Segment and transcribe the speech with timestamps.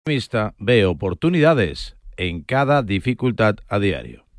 [0.00, 4.29] optimista ve oportunidades en cada dificultad a diario.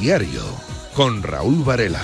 [0.00, 0.40] Diario
[0.94, 2.00] con Raúl Varela.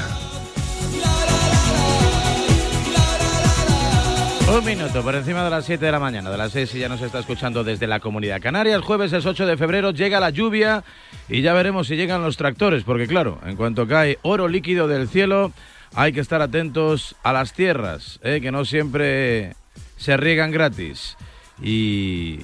[4.54, 6.90] Un minuto por encima de las 7 de la mañana, de las 6 y ya
[6.90, 8.74] nos está escuchando desde la Comunidad Canaria.
[8.74, 10.84] El jueves es 8 de febrero, llega la lluvia
[11.30, 15.08] y ya veremos si llegan los tractores, porque claro, en cuanto cae oro líquido del
[15.08, 15.52] cielo,
[15.94, 18.40] hay que estar atentos a las tierras, ¿eh?
[18.42, 19.54] que no siempre
[19.96, 21.16] se riegan gratis.
[21.62, 22.40] Y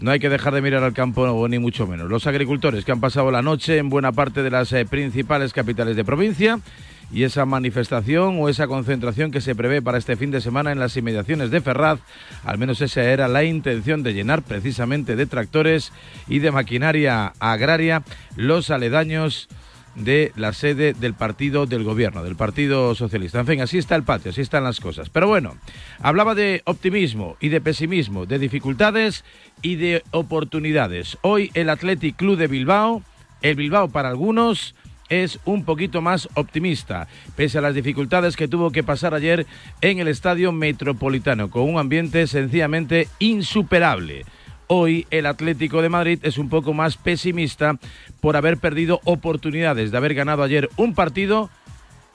[0.00, 2.08] no hay que dejar de mirar al campo, ni mucho menos.
[2.08, 5.96] Los agricultores que han pasado la noche en buena parte de las eh, principales capitales
[5.96, 6.60] de provincia
[7.10, 10.78] y esa manifestación o esa concentración que se prevé para este fin de semana en
[10.78, 12.00] las inmediaciones de Ferraz,
[12.44, 15.92] al menos esa era la intención de llenar precisamente de tractores
[16.28, 18.02] y de maquinaria agraria
[18.36, 19.48] los aledaños
[19.98, 23.40] de la sede del partido del gobierno, del Partido Socialista.
[23.40, 25.10] En fin, así está el patio, así están las cosas.
[25.10, 25.56] Pero bueno,
[26.00, 29.24] hablaba de optimismo y de pesimismo, de dificultades
[29.62, 31.18] y de oportunidades.
[31.22, 33.02] Hoy el Athletic Club de Bilbao,
[33.42, 34.74] el Bilbao para algunos
[35.08, 39.46] es un poquito más optimista, pese a las dificultades que tuvo que pasar ayer
[39.80, 44.24] en el Estadio Metropolitano, con un ambiente sencillamente insuperable.
[44.70, 47.78] Hoy el Atlético de Madrid es un poco más pesimista
[48.20, 51.48] por haber perdido oportunidades de haber ganado ayer un partido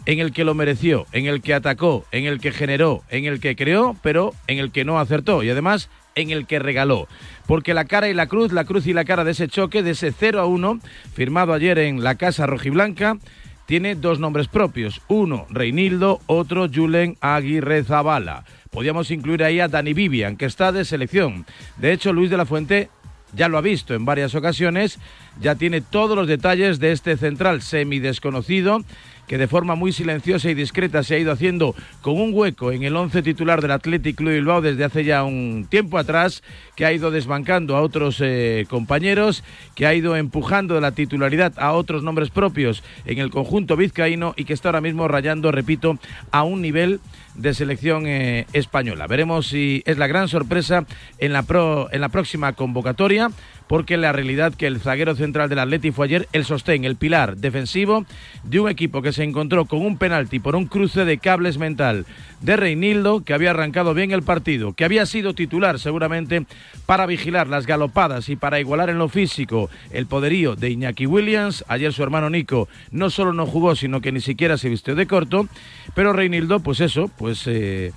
[0.05, 3.39] en el que lo mereció, en el que atacó, en el que generó, en el
[3.39, 7.07] que creó, pero en el que no acertó y además en el que regaló.
[7.47, 9.91] Porque la cara y la cruz, la cruz y la cara de ese choque, de
[9.91, 10.79] ese 0 a 1,
[11.16, 13.17] firmado ayer en la Casa Rojiblanca,
[13.66, 15.01] tiene dos nombres propios.
[15.07, 18.45] Uno, Reinildo, otro, Julen Aguirre Zabala.
[18.73, 21.45] Podíamos incluir ahí a Dani Vivian, que está de selección.
[21.78, 22.89] De hecho, Luis de la Fuente
[23.35, 25.00] ya lo ha visto en varias ocasiones,
[25.39, 28.84] ya tiene todos los detalles de este central semidesconocido
[29.28, 32.84] que de forma muy silenciosa y discreta se ha ido haciendo con un hueco en
[32.84, 36.44] el once titular del Athletic Club Bilbao desde hace ya un tiempo atrás,
[36.75, 39.44] que ha ido desbancando a otros eh, compañeros,
[39.75, 44.45] que ha ido empujando la titularidad a otros nombres propios en el conjunto vizcaíno y
[44.45, 45.97] que está ahora mismo rayando, repito,
[46.31, 47.00] a un nivel
[47.35, 49.07] de selección eh, española.
[49.07, 50.85] Veremos si es la gran sorpresa
[51.17, 53.29] en la, pro, en la próxima convocatoria
[53.68, 57.38] porque la realidad que el zaguero central del Atleti fue ayer el sostén, el pilar
[57.38, 58.06] defensivo
[58.44, 62.06] de un equipo que se encontró con un penalti por un cruce de cables mental
[62.41, 66.46] de Reinildo, que había arrancado bien el partido, que había sido titular seguramente
[66.85, 71.63] para vigilar las galopadas y para igualar en lo físico el poderío de Iñaki Williams.
[71.68, 75.07] Ayer su hermano Nico no solo no jugó, sino que ni siquiera se vistió de
[75.07, 75.47] corto,
[75.96, 77.47] pero Reinildo, pues eso, pues...
[77.47, 77.91] Eh,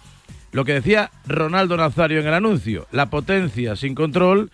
[0.53, 4.50] lo que decía Ronaldo Nazario en el anuncio, la potencia sin control,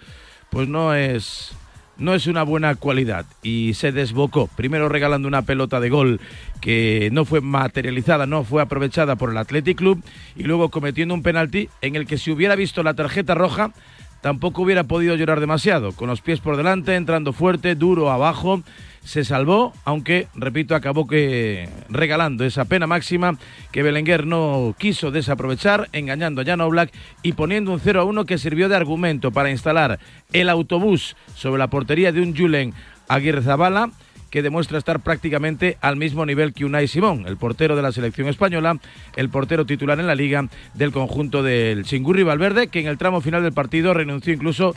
[0.52, 1.52] pues no es
[1.98, 3.26] no es una buena cualidad.
[3.42, 6.20] Y se desbocó, primero regalando una pelota de gol
[6.60, 10.02] que no fue materializada, no fue aprovechada por el Athletic Club
[10.36, 13.72] y luego cometiendo un penalti en el que si hubiera visto la tarjeta roja
[14.20, 18.62] tampoco hubiera podido llorar demasiado, con los pies por delante, entrando fuerte, duro abajo,
[19.04, 23.36] se salvó, aunque, repito, acabó que regalando esa pena máxima
[23.72, 26.92] que Belenguer no quiso desaprovechar, engañando a Jan Oblak
[27.22, 29.98] y poniendo un 0 a 1 que sirvió de argumento para instalar
[30.32, 32.74] el autobús sobre la portería de un Julen
[33.08, 33.90] Aguirre Zabala
[34.32, 38.28] que demuestra estar prácticamente al mismo nivel que Unai Simón, el portero de la selección
[38.28, 38.78] española,
[39.14, 43.20] el portero titular en la liga del conjunto del Chingurri Valverde, que en el tramo
[43.20, 44.74] final del partido renunció incluso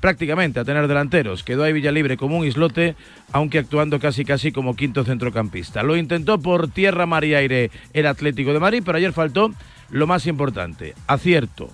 [0.00, 1.42] prácticamente a tener delanteros.
[1.42, 2.96] Quedó ahí Villalibre como un islote,
[3.32, 5.82] aunque actuando casi casi como quinto centrocampista.
[5.82, 9.50] Lo intentó por tierra, mar y aire el Atlético de Madrid, pero ayer faltó
[9.90, 11.70] lo más importante, acierto,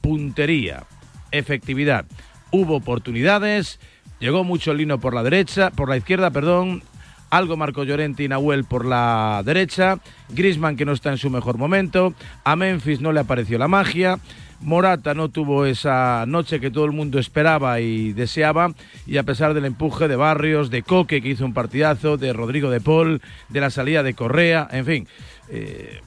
[0.00, 0.84] puntería,
[1.30, 2.04] efectividad.
[2.50, 3.80] Hubo oportunidades,
[4.20, 6.82] llegó mucho Lino por la derecha, por la izquierda, perdón,
[7.30, 9.98] algo marcó Llorente y Nahuel por la derecha,
[10.28, 14.18] Grisman que no está en su mejor momento, a Memphis no le apareció la magia,
[14.60, 18.72] Morata no tuvo esa noche que todo el mundo esperaba y deseaba,
[19.06, 22.70] y a pesar del empuje de Barrios, de Coque, que hizo un partidazo, de Rodrigo
[22.70, 25.08] de Paul, de la salida de Correa, en fin,
[25.48, 26.00] eh,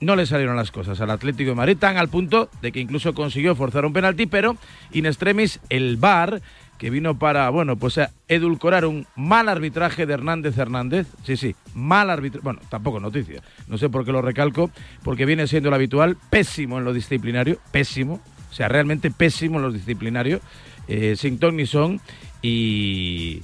[0.00, 3.14] no le salieron las cosas al Atlético de Madrid, tan al punto de que incluso
[3.14, 4.56] consiguió forzar un penalti, pero
[4.92, 6.42] in extremis el VAR
[6.78, 11.06] que vino para, bueno, pues a edulcorar un mal arbitraje de Hernández Hernández.
[11.24, 12.44] Sí, sí, mal arbitraje.
[12.44, 13.42] Bueno, tampoco noticia.
[13.68, 14.70] No sé por qué lo recalco,
[15.02, 18.20] porque viene siendo lo habitual, pésimo en lo disciplinario, pésimo.
[18.50, 20.40] O sea, realmente pésimo en lo disciplinario,
[20.88, 22.00] eh, sin ton ni son.
[22.42, 23.42] Y.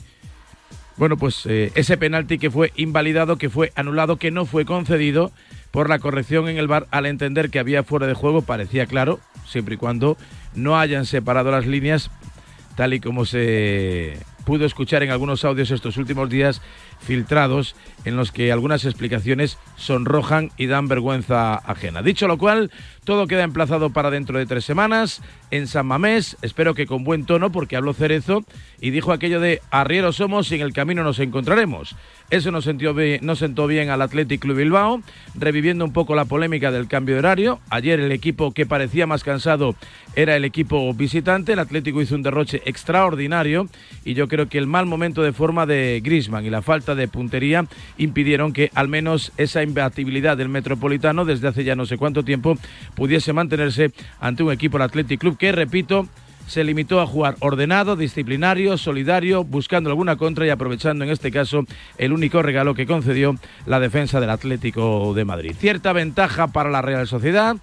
[0.97, 5.33] Bueno, pues eh, ese penalti que fue invalidado, que fue anulado, que no fue concedido
[5.71, 9.19] por la corrección en el bar al entender que había fuera de juego, parecía claro,
[9.47, 10.19] siempre y cuando
[10.55, 12.11] no hayan separado las líneas
[12.77, 16.61] tal y como se pudo escuchar en algunos audios estos últimos días
[17.01, 17.75] filtrados
[18.05, 22.03] en los que algunas explicaciones sonrojan y dan vergüenza ajena.
[22.03, 22.71] Dicho lo cual,
[23.05, 27.27] todo queda emplazado para dentro de tres semanas en San Mamés, espero que con buen
[27.27, 28.45] tono porque habló Cerezo
[28.81, 31.97] y dijo aquello de arrieros somos y en el camino nos encontraremos.
[32.31, 35.03] Eso nos, sentió bien, nos sentó bien al Athletic Club Bilbao,
[35.35, 37.61] reviviendo un poco la polémica del cambio de horario.
[37.71, 39.75] Ayer el equipo que parecía más cansado
[40.15, 41.55] era el equipo visitante.
[41.55, 43.69] El Atlético hizo un derroche extraordinario
[44.05, 47.09] y yo creo que el mal momento de forma de Grisman y la falta de
[47.09, 47.67] puntería
[47.99, 52.57] impidieron que al menos esa imbatibilidad del Metropolitano desde hace ya no sé cuánto tiempo
[52.95, 56.09] pudiese mantenerse ante un equipo el Athletic Club que, repito,
[56.51, 61.65] se limitó a jugar ordenado, disciplinario, solidario, buscando alguna contra y aprovechando en este caso
[61.97, 65.55] el único regalo que concedió la defensa del Atlético de Madrid.
[65.57, 67.57] Cierta ventaja para la Real Sociedad.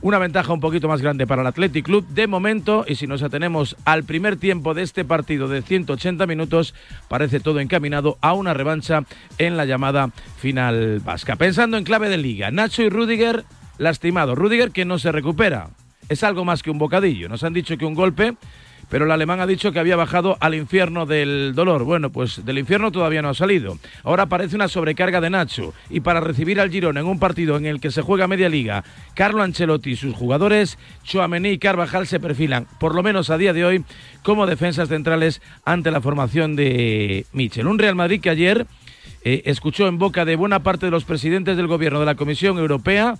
[0.00, 3.24] Una ventaja un poquito más grande para el Athletic Club de momento y si nos
[3.24, 6.72] atenemos al primer tiempo de este partido de 180 minutos
[7.08, 9.02] parece todo encaminado a una revancha
[9.38, 11.34] en la llamada final vasca.
[11.34, 13.44] Pensando en clave de liga, Nacho y Rudiger
[13.78, 14.36] lastimado.
[14.36, 15.70] Rudiger que no se recupera
[16.08, 17.28] es algo más que un bocadillo.
[17.28, 18.36] Nos han dicho que un golpe,
[18.88, 21.84] pero el alemán ha dicho que había bajado al infierno del dolor.
[21.84, 23.78] Bueno, pues del infierno todavía no ha salido.
[24.02, 25.74] Ahora parece una sobrecarga de Nacho.
[25.90, 28.84] Y para recibir al Girón en un partido en el que se juega media liga,
[29.14, 33.52] Carlo Ancelotti y sus jugadores, Chouameni y Carvajal se perfilan, por lo menos a día
[33.52, 33.84] de hoy,
[34.22, 37.66] como defensas centrales ante la formación de Michel.
[37.66, 38.66] Un Real Madrid que ayer
[39.24, 42.58] eh, escuchó en boca de buena parte de los presidentes del gobierno de la Comisión
[42.58, 43.14] Europea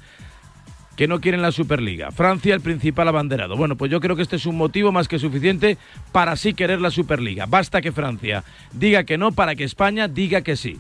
[0.99, 2.11] que no quieren la Superliga.
[2.11, 3.57] Francia, el principal abanderado.
[3.57, 5.79] Bueno, pues yo creo que este es un motivo más que suficiente
[6.11, 7.47] para sí querer la Superliga.
[7.47, 8.43] Basta que Francia
[8.73, 10.77] diga que no para que España diga que sí.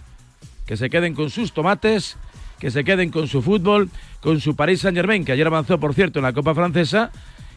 [0.66, 2.16] Que se queden con sus tomates,
[2.58, 6.18] que se queden con su fútbol, con su Paris Saint-Germain, que ayer avanzó, por cierto,
[6.18, 7.12] en la Copa Francesa,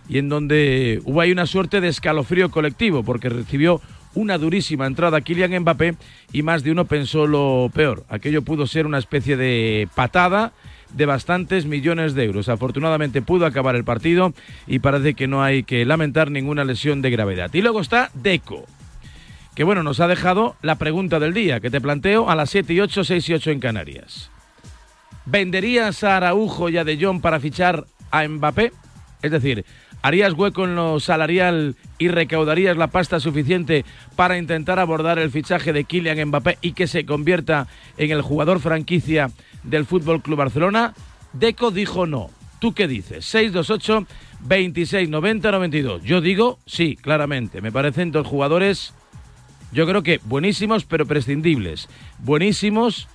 [0.07, 3.81] y en donde hubo ahí una suerte de escalofrío colectivo, porque recibió
[4.13, 5.95] una durísima entrada Kylian Mbappé
[6.31, 8.05] y más de uno pensó lo peor.
[8.07, 10.53] Aquello pudo ser una especie de patada
[10.93, 12.49] de bastantes millones de euros.
[12.49, 14.33] Afortunadamente pudo acabar el partido
[14.67, 17.53] y parece que no hay que lamentar ninguna lesión de gravedad.
[17.53, 18.65] Y luego está Deco,
[19.55, 22.73] que bueno, nos ha dejado la pregunta del día que te planteo a las 7
[22.73, 24.31] y 8, 6 y 8 en Canarias.
[25.25, 28.71] ¿Venderías a Araujo y a De Jong para fichar a Mbappé?
[29.21, 29.65] Es decir,
[30.01, 33.85] ¿harías hueco en lo salarial y recaudarías la pasta suficiente
[34.15, 37.67] para intentar abordar el fichaje de Kylian Mbappé y que se convierta
[37.97, 39.29] en el jugador franquicia
[39.63, 40.93] del Fútbol Club Barcelona.
[41.33, 42.29] Deco dijo no.
[42.59, 43.25] ¿Tú qué dices?
[43.25, 44.05] 628
[44.41, 46.03] 26 90 92.
[46.03, 47.61] Yo digo sí, claramente.
[47.61, 48.93] Me parecen dos jugadores,
[49.71, 51.89] yo creo que buenísimos, pero prescindibles.
[52.19, 53.07] Buenísimos,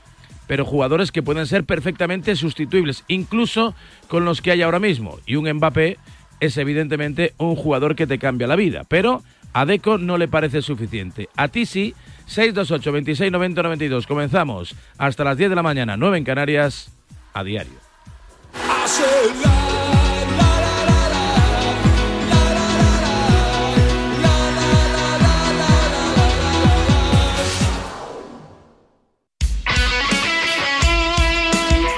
[0.46, 3.74] pero jugadores que pueden ser perfectamente sustituibles, incluso
[4.08, 5.18] con los que hay ahora mismo.
[5.26, 5.98] Y un Mbappé
[6.40, 9.22] es evidentemente un jugador que te cambia la vida, pero
[9.52, 11.28] a Deco no le parece suficiente.
[11.36, 11.94] A ti sí,
[12.26, 14.06] 628 26 90 92.
[14.06, 16.90] Comenzamos hasta las 10 de la mañana, 9 en Canarias,
[17.32, 17.86] a diario.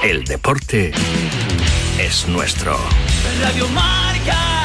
[0.03, 0.91] El deporte
[1.99, 2.75] es nuestro.
[3.41, 4.58] Radio Marca.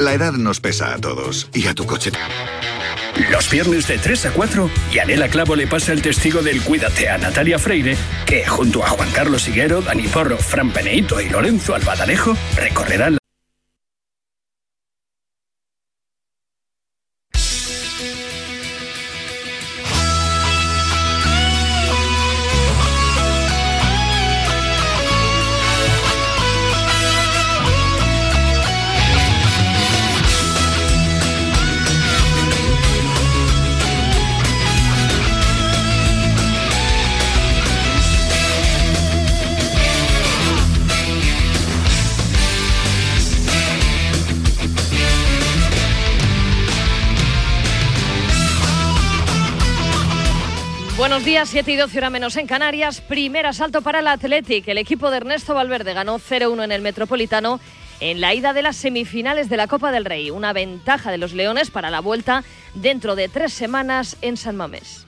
[0.00, 2.10] La edad nos pesa a todos y a tu coche.
[3.30, 7.18] Los viernes de 3 a 4, Yanela Clavo le pasa el testigo del Cuídate a
[7.18, 12.34] Natalia Freire, que junto a Juan Carlos Higuero, Dani Porro, Fran Peneito y Lorenzo Albadalejo
[12.56, 13.19] recorrerán
[51.40, 53.00] días, 7 y 12 horas menos en Canarias.
[53.00, 54.68] Primer asalto para el Athletic.
[54.68, 57.60] El equipo de Ernesto Valverde ganó 0-1 en el Metropolitano
[58.00, 60.30] en la ida de las semifinales de la Copa del Rey.
[60.30, 62.44] Una ventaja de los Leones para la vuelta
[62.74, 65.06] dentro de tres semanas en San Mamés.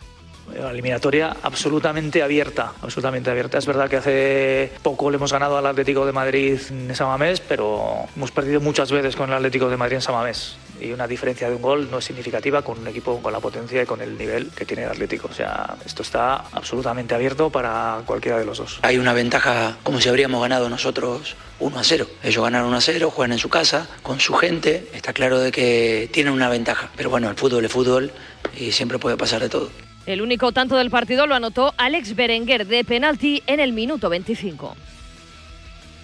[0.58, 3.58] La eliminatoria absolutamente abierta, absolutamente abierta.
[3.58, 7.40] Es verdad que hace poco le hemos ganado al Atlético de Madrid en San Mamés,
[7.40, 10.56] pero hemos perdido muchas veces con el Atlético de Madrid en San Mamés.
[10.82, 13.82] Y una diferencia de un gol no es significativa con un equipo con la potencia
[13.82, 15.28] y con el nivel que tiene el Atlético.
[15.30, 18.80] O sea, esto está absolutamente abierto para cualquiera de los dos.
[18.82, 22.06] Hay una ventaja como si habríamos ganado nosotros 1 a 0.
[22.24, 24.88] Ellos ganaron 1 a 0, juegan en su casa, con su gente.
[24.92, 26.90] Está claro de que tienen una ventaja.
[26.96, 28.10] Pero bueno, el fútbol es fútbol
[28.58, 29.70] y siempre puede pasar de todo.
[30.06, 34.76] El único tanto del partido lo anotó Alex Berenguer de penalti en el minuto 25.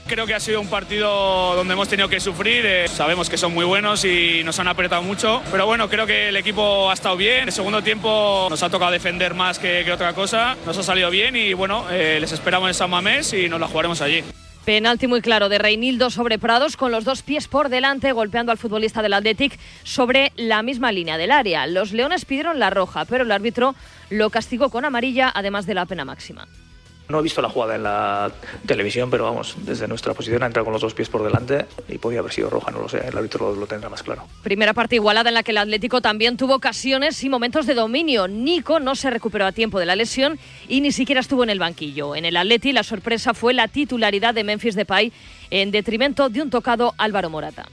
[0.08, 2.64] Creo que ha sido un partido donde hemos tenido que sufrir.
[2.64, 5.42] eh, sabemos que son muy buenos y nos han apretado mucho.
[5.50, 7.48] Pero bueno, creo que el equipo ha estado bien.
[7.48, 10.56] El segundo tiempo nos ha tocado defender más que, otra cosa.
[10.64, 13.68] Nos ha salido bien y bueno, eh, les esperamos en San Mamés y nos la
[13.68, 14.24] jugaremos allí.
[14.64, 18.58] Penalti muy claro de Reinildo sobre Prados con los dos pies por delante golpeando al
[18.58, 21.66] futbolista del Athletic sobre la misma línea del área.
[21.66, 23.74] Los Leones pidieron la roja, pero el árbitro
[24.08, 26.48] lo castigó con amarilla además de la pena máxima.
[27.08, 28.30] No he visto la jugada en la
[28.66, 31.96] televisión, pero vamos, desde nuestra posición ha entrado con los dos pies por delante y
[31.96, 34.24] podía haber sido roja, no lo sé, el árbitro lo, lo tendrá más claro.
[34.42, 38.28] Primera parte igualada en la que el Atlético también tuvo ocasiones y momentos de dominio.
[38.28, 40.38] Nico no se recuperó a tiempo de la lesión
[40.68, 42.14] y ni siquiera estuvo en el banquillo.
[42.14, 45.10] En el Atleti la sorpresa fue la titularidad de Memphis Depay
[45.50, 47.66] en detrimento de un tocado Álvaro Morata.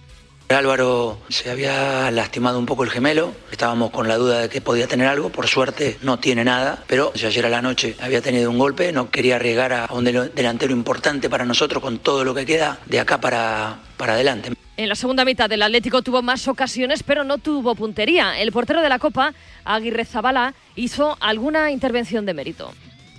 [0.49, 4.87] Álvaro se había lastimado un poco el gemelo, estábamos con la duda de que podía
[4.87, 8.59] tener algo, por suerte no tiene nada, pero ayer a la noche había tenido un
[8.59, 12.45] golpe, no quería arriesgar a un del- delantero importante para nosotros con todo lo que
[12.45, 14.51] queda de acá para, para adelante.
[14.77, 18.39] En la segunda mitad el Atlético tuvo más ocasiones, pero no tuvo puntería.
[18.39, 19.33] El portero de la Copa,
[19.63, 22.71] Aguirre Zabala, hizo alguna intervención de mérito.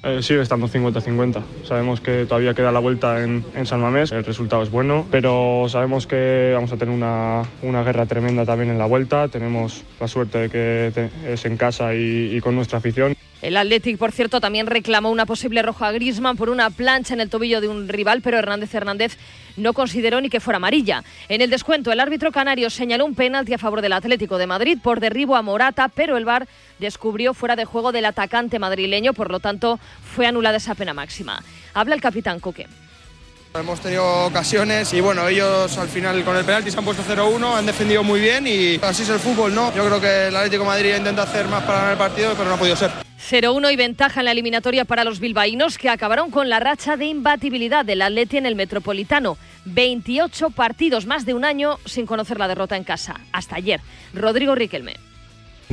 [0.06, 1.42] Eh, sigue estando 50-50.
[1.64, 6.06] Sabemos que todavía queda la vuelta en, San Mamés, el resultado es bueno, pero sabemos
[6.06, 9.26] que vamos a tener una, una guerra tremenda también en la vuelta.
[9.26, 13.16] Tenemos la suerte de que es en casa y con nuestra afición.
[13.42, 17.20] El Athletic, por cierto, también reclamó una posible roja a Griezmann por una plancha en
[17.20, 19.18] el tobillo de un rival, pero Hernández Hernández
[19.56, 21.04] no consideró ni que fuera amarilla.
[21.28, 24.78] En el descuento, el árbitro canario señaló un penalti a favor del Atlético de Madrid
[24.82, 29.30] por derribo a Morata, pero el VAR descubrió fuera de juego del atacante madrileño, por
[29.30, 29.78] lo tanto
[30.14, 31.42] fue anulada esa pena máxima.
[31.74, 32.66] Habla el capitán Coque.
[33.54, 37.56] Hemos tenido ocasiones y bueno, ellos al final con el penalti se han puesto 0-1,
[37.56, 39.74] han defendido muy bien y así es el fútbol, ¿no?
[39.74, 42.56] Yo creo que el Atlético Madrid intenta hacer más para ganar el partido, pero no
[42.56, 43.05] ha podido ser.
[43.18, 47.06] 0-1 y ventaja en la eliminatoria para los bilbaínos que acabaron con la racha de
[47.06, 49.36] imbatibilidad del Atleti en el Metropolitano.
[49.64, 53.20] 28 partidos, más de un año sin conocer la derrota en casa.
[53.32, 53.80] Hasta ayer.
[54.14, 54.94] Rodrigo Riquelme.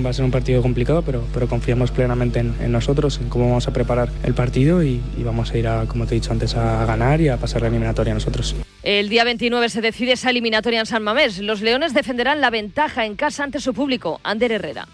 [0.03, 3.50] Va a ser un partido complicado, pero, pero confiamos plenamente en, en nosotros, en cómo
[3.50, 6.31] vamos a preparar el partido y, y vamos a ir, a, como te he dicho
[6.31, 8.55] antes, a ganar y a pasar la eliminatoria nosotros.
[8.81, 11.38] El día 29 se decide esa eliminatoria en San Mamés.
[11.38, 14.19] Los Leones defenderán la ventaja en casa ante su público.
[14.23, 14.88] Ander Herrera.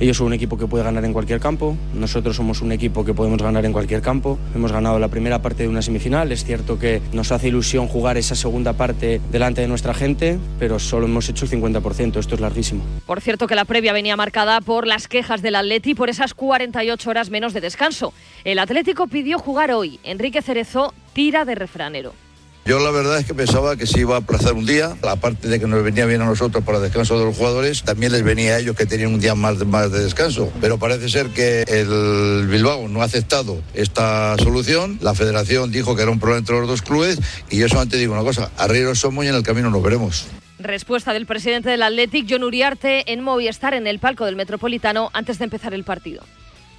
[0.00, 3.14] Ellos son un equipo que puede ganar en cualquier campo, nosotros somos un equipo que
[3.14, 4.38] podemos ganar en cualquier campo.
[4.54, 8.16] Hemos ganado la primera parte de una semifinal, es cierto que nos hace ilusión jugar
[8.16, 12.40] esa segunda parte delante de nuestra gente, pero solo hemos hecho el 50%, esto es
[12.40, 12.82] larguísimo.
[13.06, 17.10] Por cierto que la previa venía marcada por las quejas del Atleti por esas 48
[17.10, 18.12] horas menos de descanso.
[18.44, 20.00] El Atlético pidió jugar hoy.
[20.02, 22.12] Enrique Cerezo tira de refranero.
[22.64, 25.58] Yo la verdad es que pensaba que se iba a aplazar un día, aparte de
[25.58, 28.58] que nos venía bien a nosotros para descanso de los jugadores, también les venía a
[28.60, 30.52] ellos que tenían un día más de, más de descanso.
[30.60, 36.02] Pero parece ser que el Bilbao no ha aceptado esta solución, la federación dijo que
[36.02, 37.18] era un problema entre los dos clubes
[37.50, 40.26] y yo solamente digo una cosa, arrieros somos y en el camino nos veremos.
[40.60, 45.38] Respuesta del presidente del Athletic, John Uriarte, en Movistar en el palco del Metropolitano antes
[45.38, 46.22] de empezar el partido.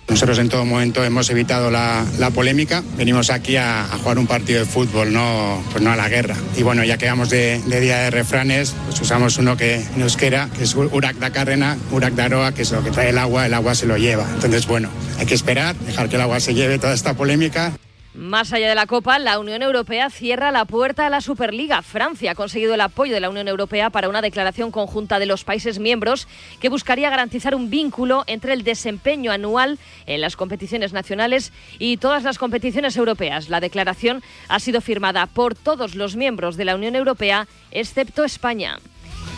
[0.07, 2.83] Nosotros en todo momento hemos evitado la, polémica.
[2.98, 6.36] Venimos aquí a, jugar un partido de fútbol, no, pues no a la guerra.
[6.57, 10.01] Y bueno, ya que vamos de, de día de refranes, pues usamos uno que en
[10.01, 13.17] euskera, que es Urak da Carrena, Urak da Aroa, que es lo que trae el
[13.17, 14.27] agua, el agua se lo lleva.
[14.33, 17.74] Entonces, bueno, hay que esperar, dejar que el agua se lleve toda esta polémica.
[18.15, 21.82] Más allá de la Copa, la Unión Europea cierra la puerta a la Superliga.
[21.82, 25.43] Francia ha conseguido el apoyo de la Unión Europea para una declaración conjunta de los
[25.43, 26.27] países miembros
[26.62, 32.22] que buscaría garantizar un vínculo entre el desempeño anual en las competiciones nacionales y todas
[32.22, 33.50] las competiciones europeas.
[33.50, 38.77] La declaración ha sido firmada por todos los miembros de la Unión Europea, excepto España.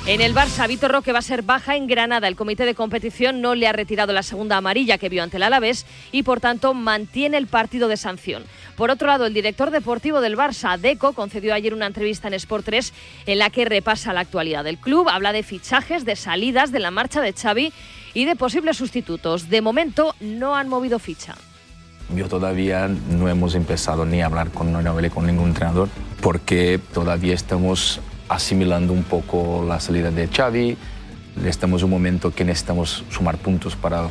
[0.07, 2.27] En el Barça, Vitor Roque va a ser baja en Granada.
[2.27, 5.43] El comité de competición no le ha retirado la segunda amarilla que vio ante el
[5.43, 8.43] Alavés y, por tanto, mantiene el partido de sanción.
[8.77, 12.65] Por otro lado, el director deportivo del Barça, Deco, concedió ayer una entrevista en Sport
[12.65, 12.93] 3
[13.25, 16.91] en la que repasa la actualidad del club, habla de fichajes, de salidas, de la
[16.91, 17.73] marcha de Xavi
[18.13, 19.49] y de posibles sustitutos.
[19.49, 21.33] De momento no han movido ficha.
[22.15, 25.89] Yo todavía no hemos empezado ni a hablar con Novele con ningún entrenador
[26.21, 30.77] porque todavía estamos asimilando un poco la salida de Xavi.
[31.45, 34.07] Estamos en un momento que necesitamos sumar puntos para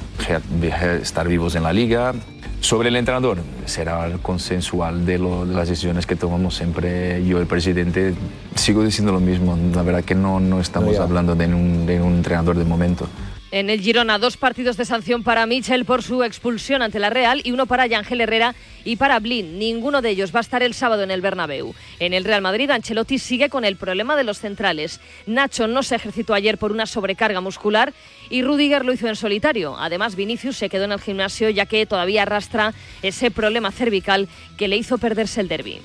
[1.01, 2.13] estar vivos en la liga.
[2.61, 7.47] Sobre el entrenador, será consensual de, lo, de las decisiones que tomamos siempre yo, el
[7.47, 8.15] presidente.
[8.55, 12.15] Sigo diciendo lo mismo, la verdad que no, no estamos hablando de un, de un
[12.15, 13.09] entrenador de momento.
[13.55, 17.41] En el Girona, dos partidos de sanción para Michel por su expulsión ante la Real
[17.45, 18.53] y uno para Yangel Herrera
[18.85, 19.61] y para Blin.
[19.61, 21.73] Ninguno de ellos va a estar el sábado en el Bernabéu.
[22.01, 25.01] En el Real Madrid, Ancelotti sigue con el problema de los centrales.
[25.27, 27.95] Nacho no se ejercitó ayer por una sobrecarga muscular
[28.31, 29.77] y Rudiger lo hizo en solitario.
[29.79, 34.69] Además, Vinicius se quedó en el gimnasio ya que todavía arrastra ese problema cervical que
[34.69, 35.81] le hizo perderse el derby.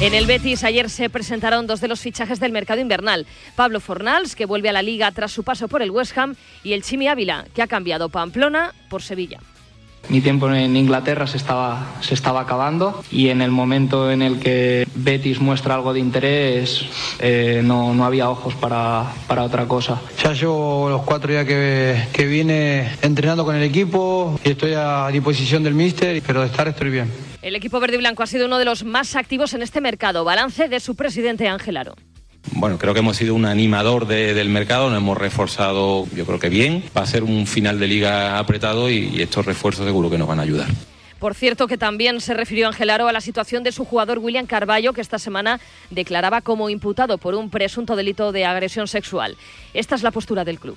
[0.00, 3.26] En el Betis ayer se presentaron dos de los fichajes del mercado invernal.
[3.54, 6.74] Pablo Fornals, que vuelve a la liga tras su paso por el West Ham, y
[6.74, 9.40] el Chimi Ávila, que ha cambiado Pamplona por Sevilla.
[10.08, 14.38] Mi tiempo en Inglaterra se estaba, se estaba acabando y en el momento en el
[14.38, 16.86] que Betis muestra algo de interés
[17.18, 20.00] eh, no, no, había ojos para, para, otra cosa.
[20.22, 25.08] Ya llevo los cuatro días que, que vine entrenando con el equipo y estoy a
[25.08, 27.10] disposición del míster, pero de estar estoy bien.
[27.42, 30.24] El equipo verde y blanco ha sido uno de los más activos en este mercado.
[30.24, 31.94] Balance de su presidente Ángel Aro.
[32.52, 36.48] Bueno, creo que hemos sido un animador del mercado, nos hemos reforzado yo creo que
[36.48, 36.84] bien.
[36.96, 40.40] Va a ser un final de liga apretado y, estos refuerzos seguro que nos van
[40.40, 40.68] a ayudar.
[41.18, 44.46] Por cierto, que también se refirió Ángel Aro a la situación de su jugador William
[44.46, 45.60] Carballo, que esta semana
[45.90, 49.36] declaraba como imputado por un presunto delito de agresión sexual.
[49.72, 50.76] Esta es la postura del club.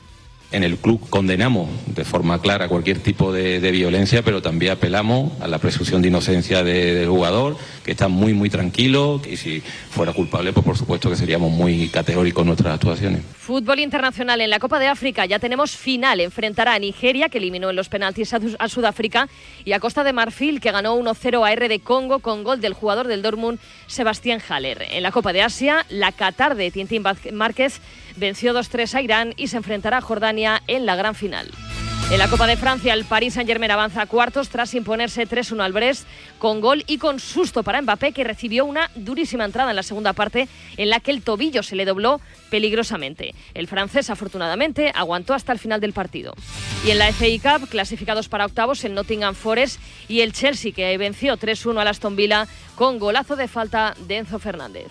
[0.52, 5.48] En el club condenamos de forma clara cualquier tipo de, violencia, pero también apelamos a
[5.48, 10.12] la presunción de inocencia de, del jugador, que está muy, muy tranquilo, y si fuera
[10.12, 13.22] culpable, pues por supuesto que seríamos muy categóricos en nuestras actuaciones.
[13.38, 16.20] Fútbol internacional en la Copa de África, ya tenemos final.
[16.20, 19.30] Enfrentará a Nigeria, que eliminó en los penaltis a, a Sudáfrica,
[19.66, 22.74] y a Costa de Marfil, que ganó 1-0 a R de Congo con gol del
[22.74, 24.88] jugador del Dortmund, Sebastián Haller.
[24.92, 27.82] En la Copa de Asia, la Qatar de Tintín Márquez
[28.16, 31.50] venció 2-3 a Irán y se enfrentará a Jordania en la gran final.
[32.12, 35.74] En la Copa de Francia, el Paris Saint-Germain avanza a cuartos tras imponerse 3-1 al
[35.74, 36.08] Brest
[36.40, 40.14] con gol y con susto para Mbappé, que recibió una durísima entrada en la segunda
[40.14, 42.20] parte en la que el tobillo se le dobló
[42.50, 43.36] peligrosamente.
[43.54, 46.34] El francés, afortunadamente, aguantó hasta el final del partido.
[46.84, 47.28] Y en la FA
[47.60, 52.16] Cup, clasificados para octavos, el Nottingham Forest y el Chelsea, que venció 3-1 al Aston
[52.16, 54.88] Villa con golazo de falta de Enzo Fernández.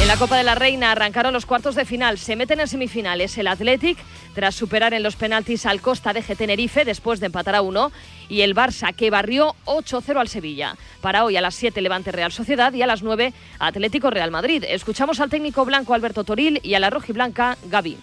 [0.00, 2.16] En la Copa de la Reina arrancaron los cuartos de final.
[2.16, 3.98] Se meten en semifinales el Athletic
[4.34, 7.92] tras superar en los penaltis al Costa de Tenerife después de empatar a uno
[8.28, 10.74] y el Barça que barrió 8-0 al Sevilla.
[11.02, 14.64] Para hoy a las 7 Levante Real Sociedad y a las 9 Atlético Real Madrid.
[14.66, 17.98] Escuchamos al técnico blanco Alberto Toril y a la rojiblanca Gaby.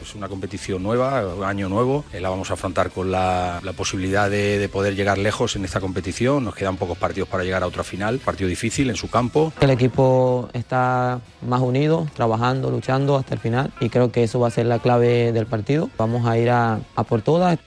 [0.00, 2.04] Es una competición nueva, un año nuevo.
[2.12, 5.64] Eh, la vamos a afrontar con la, la posibilidad de, de, poder llegar lejos en
[5.64, 6.44] esta competición.
[6.44, 8.18] Nos quedan pocos partidos para llegar a otra final.
[8.18, 9.52] Partido difícil en su campo.
[9.60, 14.48] El equipo está más unido, trabajando, luchando hasta el final y creo que eso va
[14.48, 15.90] a ser la clave del partido.
[15.98, 17.58] Vamos a ir a, a por todas.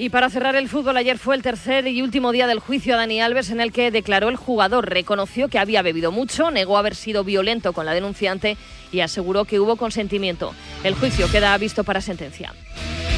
[0.00, 2.98] Y para cerrar el fútbol, ayer fue el tercer y último día del juicio a
[2.98, 6.94] Dani Alves en el que declaró el jugador, reconoció que había bebido mucho, negó haber
[6.94, 8.56] sido violento con la denunciante
[8.92, 10.54] y aseguró que hubo consentimiento.
[10.84, 12.54] El juicio queda visto para sentencia.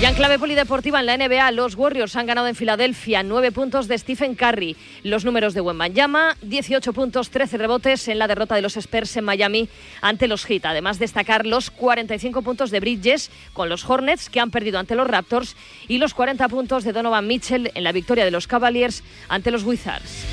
[0.01, 3.87] Ya en clave polideportiva en la NBA, los Warriors han ganado en Filadelfia 9 puntos
[3.87, 4.75] de Stephen Curry.
[5.03, 9.25] Los números de Wembanyama, 18 puntos, 13 rebotes en la derrota de los Spurs en
[9.25, 9.69] Miami
[10.01, 10.65] ante los Heat.
[10.65, 15.07] Además, destacar los 45 puntos de Bridges con los Hornets que han perdido ante los
[15.07, 15.55] Raptors
[15.87, 19.65] y los 40 puntos de Donovan Mitchell en la victoria de los Cavaliers ante los
[19.65, 20.25] Wizards.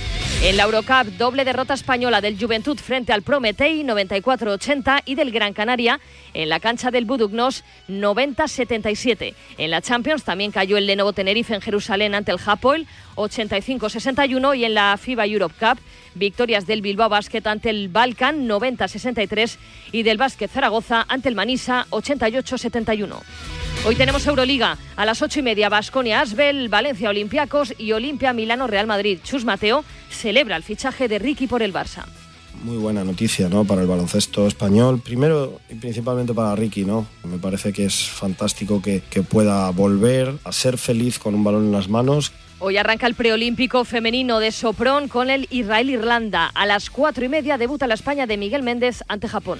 [0.43, 5.53] En la Eurocup, doble derrota española del Juventud frente al Prometei 94-80 y del Gran
[5.53, 5.99] Canaria
[6.33, 9.33] en la cancha del Budugnos 90-77.
[9.57, 14.65] En la Champions también cayó el Lenovo Tenerife en Jerusalén ante el Hapoel 85-61 y
[14.65, 15.79] en la FIBA Europe Cup
[16.17, 19.57] victorias del Bilbao Basket ante el Balkan 90-63
[19.91, 23.21] y del Basket Zaragoza ante el Manisa 88-71.
[23.85, 28.67] Hoy tenemos Euroliga a las ocho y media, Basconia Asbel, Valencia Olympiacos y Olimpia Milano
[28.67, 29.19] Real Madrid.
[29.23, 32.05] Chus Mateo celebra el fichaje de Ricky por el Barça.
[32.63, 33.65] Muy buena noticia ¿no?
[33.65, 36.86] para el baloncesto español, primero y principalmente para Ricky.
[36.86, 37.08] ¿no?
[37.24, 41.65] Me parece que es fantástico que, que pueda volver a ser feliz con un balón
[41.65, 42.34] en las manos.
[42.60, 46.48] Hoy arranca el preolímpico femenino de Sopron con el Israel-Irlanda.
[46.48, 49.60] A las cuatro y media debuta la España de Miguel Méndez ante Japón.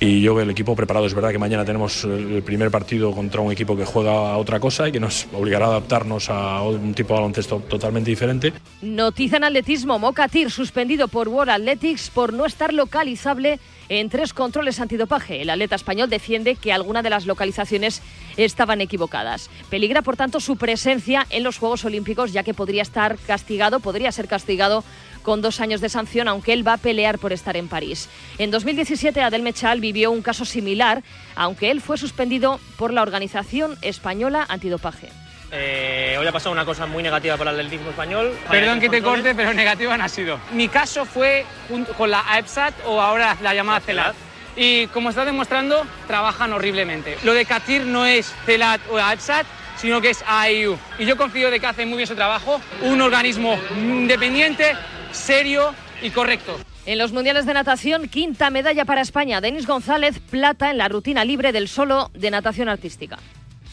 [0.00, 1.06] Y yo veo el equipo preparado.
[1.06, 4.58] Es verdad que mañana tenemos el primer partido contra un equipo que juega a otra
[4.58, 8.54] cosa y que nos obligará a adaptarnos a un tipo de baloncesto totalmente diferente.
[8.80, 13.60] Noticia en atletismo, Mocatir suspendido por World Athletics por no estar localizable
[13.90, 15.42] en tres controles antidopaje.
[15.42, 18.00] El atleta español defiende que alguna de las localizaciones
[18.36, 19.50] estaban equivocadas.
[19.68, 24.12] Peligra, por tanto, su presencia en los Juegos Olímpicos, ya que podría estar castigado, podría
[24.12, 24.84] ser castigado
[25.22, 28.08] con dos años de sanción, aunque él va a pelear por estar en París.
[28.38, 31.02] En 2017, Adel Mechal vivió un caso similar,
[31.34, 35.08] aunque él fue suspendido por la Organización Española Antidopaje.
[35.52, 38.32] Eh, hoy ha pasado una cosa muy negativa para el atletismo español.
[38.48, 40.38] Perdón que te corte, pero negativa no ha sido.
[40.52, 44.14] Mi caso fue junto con la AEPSAT o ahora la llamada CELAT.
[44.56, 47.16] Y como está demostrando, trabajan horriblemente.
[47.22, 50.78] Lo de CATIR no es CELAT o AEPSAT, sino que es AIU.
[50.98, 54.76] Y yo confío de que hacen muy bien su trabajo, un organismo independiente,
[55.12, 56.58] serio y correcto.
[56.86, 59.40] En los Mundiales de Natación, quinta medalla para España.
[59.40, 63.18] Denis González, plata en la rutina libre del solo de natación artística.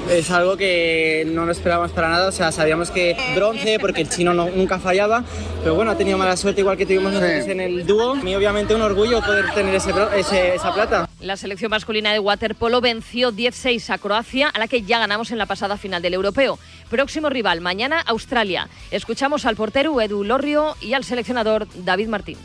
[0.10, 4.10] Es algo que no lo esperábamos para nada, o sea, sabíamos que bronce porque el
[4.10, 5.24] chino no, nunca fallaba,
[5.62, 8.74] pero bueno, ha tenido mala suerte igual que tuvimos nosotros en el dúo y obviamente
[8.74, 11.10] un orgullo poder tener ese, ese, esa plata.
[11.20, 15.40] La selección masculina de waterpolo venció 10-6 a Croacia, a la que ya ganamos en
[15.40, 16.58] la pasada final del europeo.
[16.90, 18.70] Próximo rival, mañana Australia.
[18.92, 22.38] Escuchamos al portero Edu Lorrio y al seleccionador David Martín.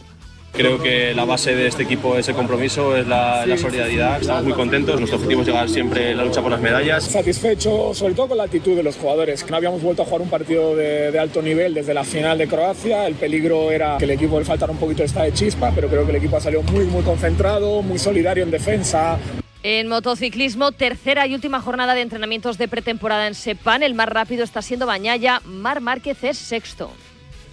[0.53, 4.21] Creo que la base de este equipo es el compromiso, es la, la, solidaridad.
[4.21, 5.01] Estamos muy contentos.
[5.01, 7.05] Nuestro objetivo es llegar siempre a la lucha por las medallas.
[7.05, 9.49] Satisfecho, sobre todo con la actitud de los jugadores.
[9.49, 12.49] No habíamos vuelto a jugar un partido de, de, alto nivel desde la final de
[12.49, 13.07] Croacia.
[13.07, 15.89] El peligro era que el equipo le faltara un poquito de esta de chispa, pero
[15.89, 19.19] creo que el equipo ha salido muy, muy concentrado, muy solidario en defensa.
[19.63, 23.83] En motociclismo, tercera y última jornada de entrenamientos de pretemporada en Sepan.
[23.83, 25.41] El más rápido está siendo Bañaya.
[25.47, 26.91] Mar Márquez es sexto.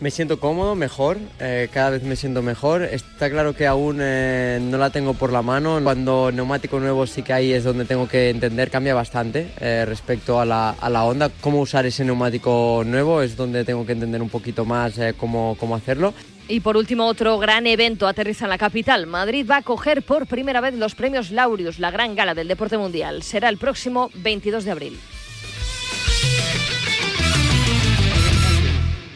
[0.01, 2.83] Me siento cómodo, mejor, eh, cada vez me siento mejor.
[2.83, 5.77] Está claro que aún eh, no la tengo por la mano.
[5.83, 10.39] Cuando neumático nuevo sí que ahí es donde tengo que entender, cambia bastante eh, respecto
[10.39, 11.29] a la, a la Honda.
[11.41, 15.75] Cómo usar ese neumático nuevo es donde tengo que entender un poquito más cómo, cómo
[15.75, 16.13] hacerlo.
[16.47, 19.05] Y por último, otro gran evento aterriza en la capital.
[19.05, 22.77] Madrid va a coger por primera vez los premios Laureus, la gran gala del deporte
[22.77, 23.21] mundial.
[23.21, 24.99] Será el próximo 22 de abril.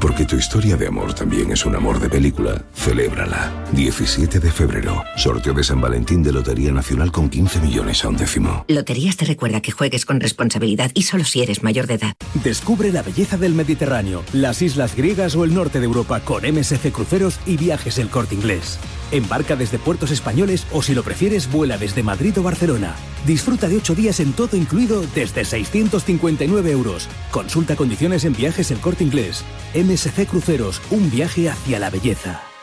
[0.00, 2.62] Porque tu historia de amor también es un amor de película.
[2.74, 3.52] Celébrala.
[3.72, 5.02] 17 de febrero.
[5.16, 8.64] Sorteo de San Valentín de Lotería Nacional con 15 millones a un décimo.
[8.68, 12.14] Loterías te recuerda que juegues con responsabilidad y solo si eres mayor de edad.
[12.44, 16.92] Descubre la belleza del Mediterráneo, las islas griegas o el norte de Europa con MSC
[16.92, 18.78] Cruceros y Viajes El Corte Inglés.
[19.12, 22.94] Embarca desde puertos españoles o si lo prefieres vuela desde Madrid o Barcelona.
[23.26, 27.08] Disfruta de 8 días en todo incluido desde 659 euros.
[27.30, 29.44] Consulta condiciones en Viajes El Corte Inglés.
[29.74, 32.55] MSC Cruceros, un viaje hacia la belleza.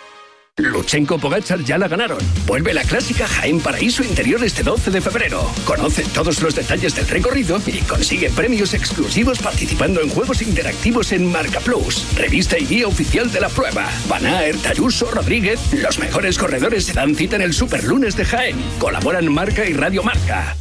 [0.59, 2.19] Luchenko Pogachar ya la ganaron.
[2.45, 5.51] Vuelve la clásica Jaén Paraíso Interior este 12 de febrero.
[5.65, 11.31] Conoce todos los detalles del recorrido y consigue premios exclusivos participando en juegos interactivos en
[11.31, 13.89] Marca Plus, revista y guía oficial de la prueba.
[14.07, 18.57] Van Aert, Ayuso, Rodríguez, los mejores corredores se dan cita en el Superlunes de Jaén.
[18.77, 20.55] Colaboran Marca y Radio Marca.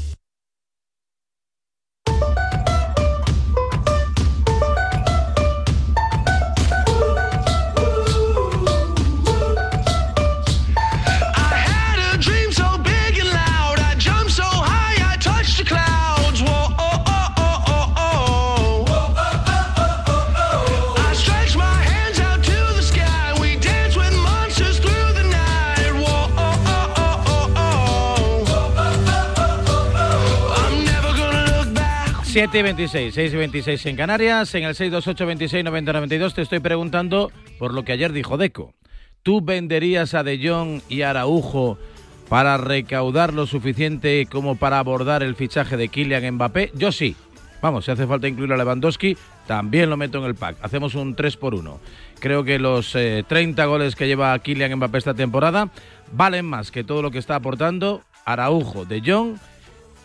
[32.35, 36.61] Y 26, 6 y 26 en Canarias, en el 628 26 90 92 te estoy
[36.61, 38.73] preguntando por lo que ayer dijo Deco.
[39.23, 41.77] ¿Tú venderías a De Jong y Araujo
[42.31, 46.73] para recaudar lo suficiente como para abordar el fichaje de Kylian Mbappé?
[46.75, 47.17] Yo sí.
[47.61, 49.15] Vamos, si hace falta incluir a Lewandowski,
[49.47, 50.57] también lo meto en el pack.
[50.63, 51.81] Hacemos un 3 por 1.
[52.19, 55.69] Creo que los eh, 30 goles que lleva Kylian Mbappé esta temporada
[56.13, 59.37] valen más que todo lo que está aportando Araujo, De Jong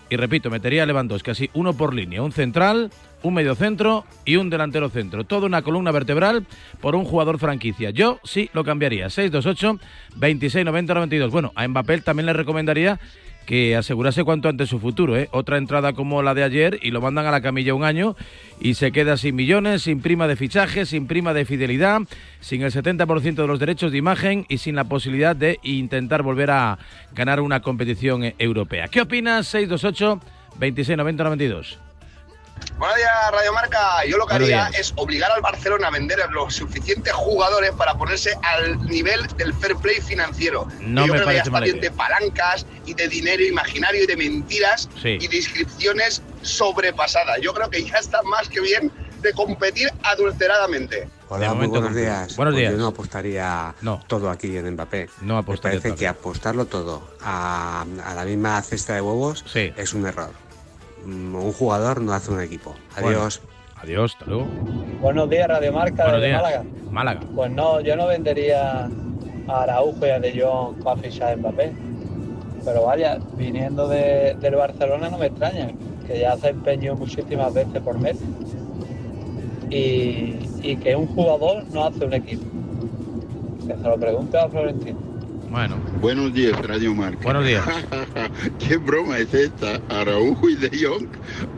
[0.09, 2.91] y repito, metería a Lewandowski así, uno por línea, un central,
[3.23, 5.23] un medio centro y un delantero centro.
[5.25, 6.45] Toda una columna vertebral
[6.81, 7.89] por un jugador franquicia.
[7.89, 9.09] Yo sí lo cambiaría.
[9.09, 9.79] 628
[10.15, 11.31] 26 90 92.
[11.31, 12.99] Bueno, a Mbappé también le recomendaría
[13.47, 15.17] que asegurase cuanto antes su futuro.
[15.17, 15.29] ¿eh?
[15.31, 18.15] Otra entrada como la de ayer y lo mandan a la camilla un año
[18.59, 22.01] y se queda sin millones, sin prima de fichaje, sin prima de fidelidad,
[22.41, 26.51] sin el 70% de los derechos de imagen y sin la posibilidad de intentar volver
[26.51, 26.77] a
[27.15, 28.89] ganar una competición europea.
[28.89, 29.47] ¿Qué opinas?
[29.47, 30.19] 628
[30.59, 31.86] 26 90 92.
[32.77, 34.05] Buenos días, Radio Marca.
[34.07, 38.37] Yo lo que haría es obligar al Barcelona a vender los suficientes jugadores para ponerse
[38.43, 40.67] al nivel del fair play financiero.
[40.81, 41.89] No yo me creo que ya parece está mala bien idea.
[41.89, 45.17] de palancas y de dinero imaginario y de mentiras Sí.
[45.19, 47.39] y de inscripciones sobrepasadas.
[47.41, 48.91] Yo creo que ya está más que bien
[49.21, 51.09] de competir adulteradamente.
[51.29, 52.35] Hola, muy buenos días.
[52.35, 52.71] Buenos Pues días.
[52.73, 53.73] Yo no apostaría
[54.05, 55.09] todo aquí en Mbappé.
[55.21, 55.97] No apostaría Me parece todo.
[55.99, 60.29] que apostarlo todo a, a la misma cesta de huevos es un error.
[61.07, 62.75] Mm, Un jugador no hace un equipo.
[63.01, 63.41] Bueno, Adiós.
[63.81, 64.47] Adiós, hasta luego.
[65.01, 66.41] Buenos días, Radio Marca Buenos desde días.
[66.41, 66.63] Málaga.
[66.91, 67.19] Málaga.
[67.33, 68.89] Pues no, yo no vendería
[69.47, 71.71] a Araujo y a De Jong para fichar a Mbappé.
[72.65, 75.69] Pero vaya, viniendo de- del Barcelona no me extraña,
[76.05, 78.25] que ya se empeñó muchísimas veces por Messi.
[79.69, 82.43] Y, y que un jugador no hace un equipo.
[83.65, 84.97] Que se lo pregunte a Florentino.
[85.49, 85.77] Bueno.
[86.01, 87.23] Buenos días, Radio Marca.
[87.23, 87.65] Buenos días.
[88.59, 89.79] ¿Qué broma es esta?
[89.89, 91.07] Araujo y De Jong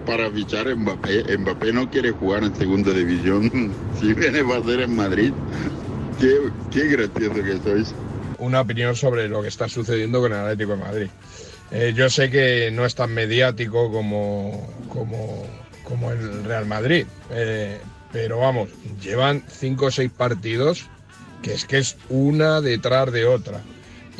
[0.05, 1.37] para fichar a Mbappé.
[1.37, 3.73] Mbappé no quiere jugar en segunda división.
[3.99, 5.33] Si viene va a ser en Madrid.
[6.19, 6.37] Qué,
[6.71, 7.93] qué gracioso que sois.
[8.37, 11.07] una opinión sobre lo que está sucediendo con el Atlético de Madrid.
[11.71, 15.45] Eh, yo sé que no es tan mediático como, como,
[15.83, 17.79] como el Real Madrid, eh,
[18.11, 18.69] pero vamos,
[19.01, 20.87] llevan cinco o seis partidos
[21.41, 23.61] que es que es una detrás de otra.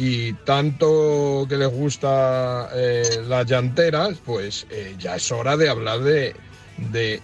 [0.02, 6.00] Y tanto que les gusta eh, las llanteras, pues eh, ya es hora de hablar
[6.00, 6.34] de,
[6.78, 7.20] de,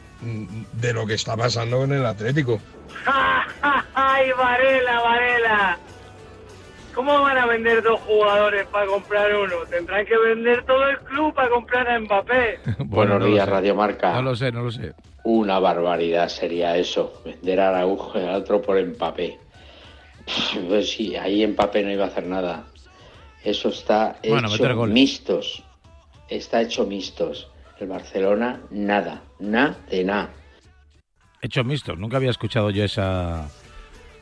[0.74, 2.60] de lo que está pasando con el Atlético.
[3.06, 5.80] ¡Ay, Varela, Varela!
[6.94, 9.56] ¿Cómo van a vender dos jugadores para comprar uno?
[9.70, 12.60] Tendrán que vender todo el club para comprar a Mbappé.
[12.80, 13.48] Bueno, no lo días.
[13.48, 14.12] Radio Marca.
[14.16, 14.92] No lo sé, no lo sé.
[15.24, 19.40] Una barbaridad sería eso, vender a Araujo y al otro por Mbappé.
[20.68, 22.66] Pues sí, ahí Mbappé no iba a hacer nada.
[23.44, 25.64] Eso está Bueno, hecho mixtos.
[26.30, 27.48] Está hecho mixtos.
[27.80, 29.22] El Barcelona, nada.
[29.40, 30.34] Nada de nada.
[31.42, 31.98] Hecho mixtos.
[32.00, 33.48] Nunca había escuchado yo esa,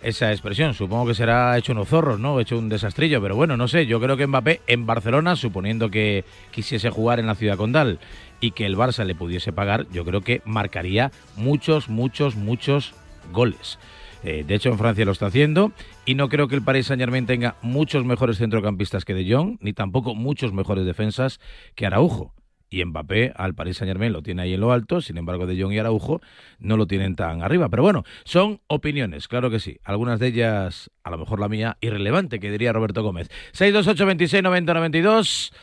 [0.01, 0.73] esa expresión.
[0.73, 2.39] Supongo que será hecho unos zorros, ¿no?
[2.39, 3.21] Hecho un desastrillo.
[3.21, 3.85] Pero bueno, no sé.
[3.85, 7.99] Yo creo que Mbappé en Barcelona, suponiendo que quisiese jugar en la ciudad condal
[8.41, 12.93] y que el Barça le pudiese pagar, yo creo que marcaría muchos, muchos, muchos
[13.31, 13.79] goles.
[14.23, 15.73] Eh, de hecho, en Francia lo está haciendo
[16.05, 19.57] y no creo que el Paris Saint Germain tenga muchos mejores centrocampistas que De Jong,
[19.59, 21.39] ni tampoco muchos mejores defensas
[21.75, 22.33] que Araujo.
[22.69, 25.61] Y Mbappé al Paris Saint Germain lo tiene ahí en lo alto, sin embargo De
[25.61, 26.21] Jong y Araujo
[26.57, 27.69] no lo tienen tan arriba.
[27.69, 29.77] Pero bueno, son opiniones, claro que sí.
[29.83, 33.29] Algunas de ellas, a lo mejor la mía, irrelevante, que diría Roberto Gómez.
[33.51, 35.53] 628 26 90 92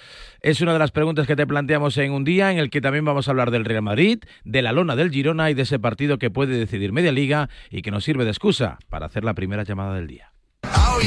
[0.42, 3.04] es una de las preguntas que te planteamos en un día en el que también
[3.04, 6.18] vamos a hablar del Real Madrid, de la lona del Girona y de ese partido
[6.18, 9.64] que puede decidir media liga y que nos sirve de excusa para hacer la primera
[9.64, 10.32] llamada del día.
[10.64, 10.98] Oh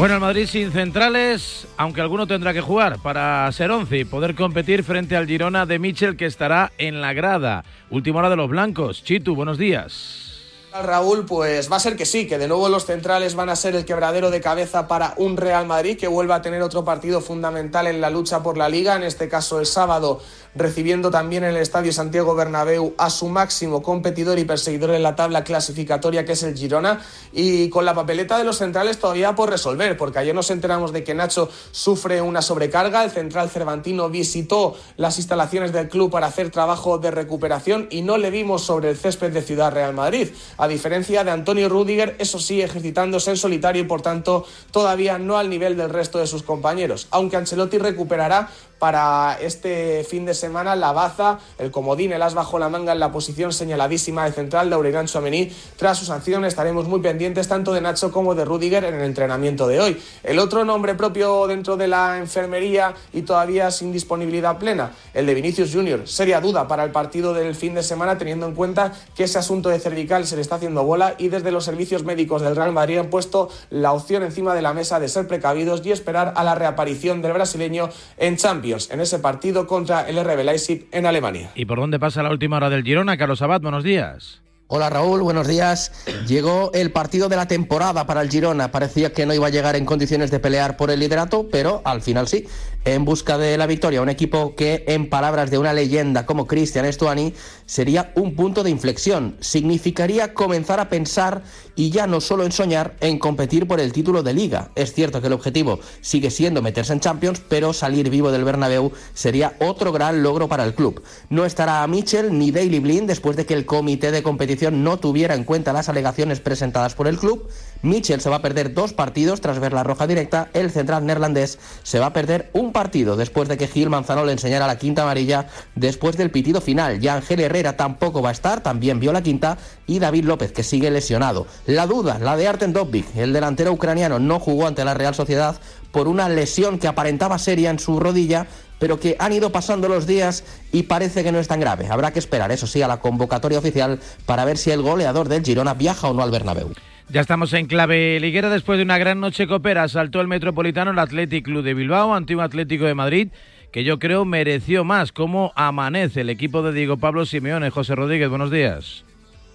[0.00, 4.34] Bueno, el Madrid sin centrales, aunque alguno tendrá que jugar para ser 11 y poder
[4.34, 7.66] competir frente al Girona de Michel que estará en la grada.
[7.90, 9.04] Última hora de los blancos.
[9.04, 10.30] Chitu, buenos días.
[10.72, 13.74] Raúl, pues va a ser que sí, que de nuevo los centrales van a ser
[13.74, 17.86] el quebradero de cabeza para un Real Madrid que vuelva a tener otro partido fundamental
[17.86, 20.22] en la lucha por la liga, en este caso el sábado,
[20.54, 25.16] recibiendo también en el Estadio Santiago Bernabéu a su máximo competidor y perseguidor en la
[25.16, 27.00] tabla clasificatoria que es el Girona
[27.32, 31.04] y con la papeleta de los centrales todavía por resolver, porque ayer nos enteramos de
[31.04, 36.50] que Nacho sufre una sobrecarga, el central cervantino visitó las instalaciones del club para hacer
[36.50, 40.68] trabajo de recuperación y no le vimos sobre el césped de Ciudad Real Madrid a
[40.68, 45.50] diferencia de Antonio Rudiger, eso sí, ejercitándose en solitario y por tanto todavía no al
[45.50, 47.06] nivel del resto de sus compañeros.
[47.10, 52.58] Aunque Ancelotti recuperará para este fin de semana la baza, el comodín, el as bajo
[52.58, 55.52] la manga en la posición señaladísima de central de Aurelien Chouameni.
[55.76, 59.68] Tras su sanción estaremos muy pendientes tanto de Nacho como de Rudiger en el entrenamiento
[59.68, 60.02] de hoy.
[60.24, 65.34] El otro nombre propio dentro de la enfermería y todavía sin disponibilidad plena, el de
[65.34, 66.08] Vinicius Junior.
[66.08, 69.68] Seria duda para el partido del fin de semana teniendo en cuenta que ese asunto
[69.68, 72.96] de cervical se le está haciendo bola y desde los servicios médicos del Real Madrid
[72.96, 76.54] han puesto la opción encima de la mesa de ser precavidos y esperar a la
[76.54, 78.69] reaparición del brasileño en Champions.
[78.70, 81.50] Champions en ese partido contra el RB Leipzig en Alemania.
[81.54, 83.16] ¿Y por dónde pasa la última hora del Girona?
[83.16, 84.40] Carlos Abad, buenos días.
[84.72, 85.90] Hola Raúl, buenos días.
[86.28, 88.70] Llegó el partido de la temporada para el Girona.
[88.70, 92.02] Parecía que no iba a llegar en condiciones de pelear por el liderato, pero al
[92.02, 92.46] final sí.
[92.84, 96.84] En busca de la victoria, un equipo que, en palabras de una leyenda como Cristian
[96.84, 97.34] Estuani,
[97.70, 99.36] sería un punto de inflexión.
[99.38, 101.44] Significaría comenzar a pensar
[101.76, 104.72] y ya no solo en soñar en competir por el título de liga.
[104.74, 108.90] Es cierto que el objetivo sigue siendo meterse en Champions, pero salir vivo del Bernabéu
[109.14, 111.00] sería otro gran logro para el club.
[111.28, 115.36] No estará Mitchell ni Daily Blind después de que el comité de competición no tuviera
[115.36, 117.48] en cuenta las alegaciones presentadas por el club.
[117.82, 120.50] Mitchell se va a perder dos partidos tras ver la roja directa.
[120.54, 124.32] El central neerlandés se va a perder un partido después de que Gil Manzano le
[124.32, 126.98] enseñara la quinta amarilla después del pitido final.
[126.98, 129.58] Ya Ángel Herrera tampoco va a estar, también vio la quinta.
[129.86, 131.46] Y David López, que sigue lesionado.
[131.66, 135.56] La duda, la de Arten Dovbik, el delantero ucraniano, no jugó ante la Real Sociedad
[135.92, 138.46] por una lesión que aparentaba seria en su rodilla,
[138.78, 141.88] pero que han ido pasando los días y parece que no es tan grave.
[141.88, 145.44] Habrá que esperar, eso sí, a la convocatoria oficial para ver si el goleador del
[145.44, 146.72] Girona viaja o no al Bernabéu.
[147.12, 149.88] Ya estamos en clave liguera después de una gran noche copera.
[149.88, 153.28] Saltó el Metropolitano el Athletic Club de Bilbao, antiguo Atlético de Madrid,
[153.70, 155.12] que yo creo mereció más.
[155.12, 157.70] ¿Cómo amanece el equipo de Diego Pablo Simeone?
[157.70, 159.04] José Rodríguez, buenos días.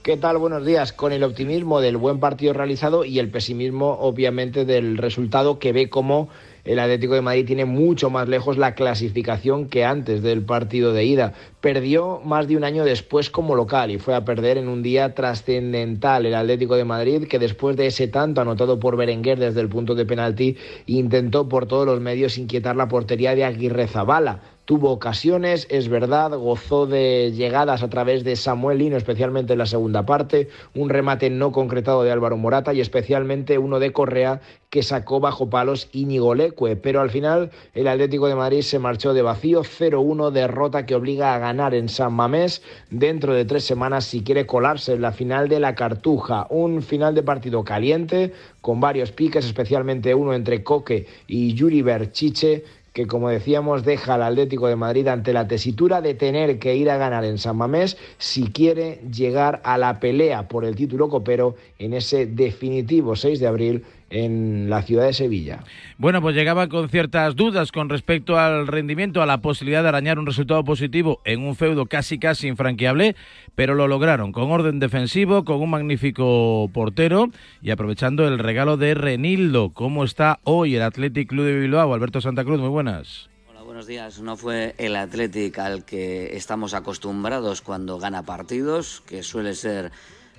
[0.04, 0.38] ¿Qué tal?
[0.38, 0.94] Buenos días.
[0.94, 5.90] Con el optimismo del buen partido realizado y el pesimismo, obviamente, del resultado que ve
[5.90, 6.30] como
[6.66, 11.06] el Atlético de Madrid tiene mucho más lejos la clasificación que antes del partido de
[11.06, 11.34] ida.
[11.62, 15.14] Perdió más de un año después como local y fue a perder en un día
[15.14, 19.70] trascendental el Atlético de Madrid que después de ese tanto anotado por Berenguer desde el
[19.70, 24.55] punto de penalti intentó por todos los medios inquietar la portería de Aguirre Zabala.
[24.66, 29.68] Tuvo ocasiones, es verdad, gozó de llegadas a través de Samuel Lino, especialmente en la
[29.68, 34.82] segunda parte, un remate no concretado de Álvaro Morata y especialmente uno de Correa que
[34.82, 39.22] sacó bajo palos Íñigo Leque, pero al final el Atlético de Madrid se marchó de
[39.22, 42.64] vacío, 0-1, derrota que obliga a ganar en San Mamés.
[42.90, 47.14] Dentro de tres semanas si quiere colarse en la final de la Cartuja, un final
[47.14, 52.64] de partido caliente con varios piques, especialmente uno entre Coque y Yuri Berchiche,
[52.96, 56.90] que como decíamos deja al Atlético de Madrid ante la tesitura de tener que ir
[56.90, 61.56] a ganar en San Mamés si quiere llegar a la pelea por el título copero
[61.78, 65.64] en ese definitivo 6 de abril en la ciudad de Sevilla.
[65.98, 70.20] Bueno, pues llegaba con ciertas dudas con respecto al rendimiento, a la posibilidad de arañar
[70.20, 73.16] un resultado positivo en un feudo casi casi infranqueable,
[73.56, 77.30] pero lo lograron con orden defensivo, con un magnífico portero
[77.62, 79.72] y aprovechando el regalo de Renildo.
[79.74, 81.94] ¿Cómo está hoy el Athletic Club de Bilbao?
[81.94, 83.30] Alberto Santa Cruz, muy buenas.
[83.50, 84.22] Hola, buenos días.
[84.22, 89.92] No fue el Athletic al que estamos acostumbrados cuando gana partidos, que suele ser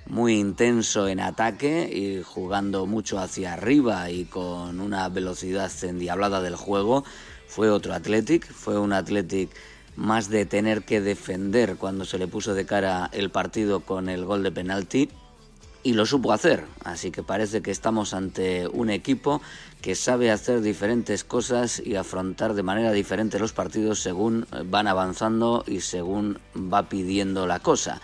[0.09, 6.55] muy intenso en ataque y jugando mucho hacia arriba y con una velocidad endiablada del
[6.55, 7.03] juego.
[7.47, 9.49] Fue otro Athletic, fue un Athletic
[9.95, 14.25] más de tener que defender cuando se le puso de cara el partido con el
[14.25, 15.09] gol de penalti
[15.83, 16.65] y lo supo hacer.
[16.83, 19.41] Así que parece que estamos ante un equipo
[19.81, 25.63] que sabe hacer diferentes cosas y afrontar de manera diferente los partidos según van avanzando
[25.65, 28.01] y según va pidiendo la cosa.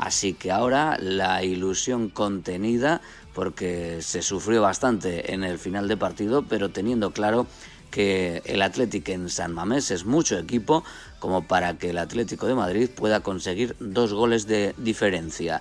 [0.00, 3.02] Así que ahora la ilusión contenida,
[3.34, 7.46] porque se sufrió bastante en el final de partido, pero teniendo claro
[7.90, 10.84] que el Atlético en San Mamés es mucho equipo
[11.18, 15.60] como para que el Atlético de Madrid pueda conseguir dos goles de diferencia.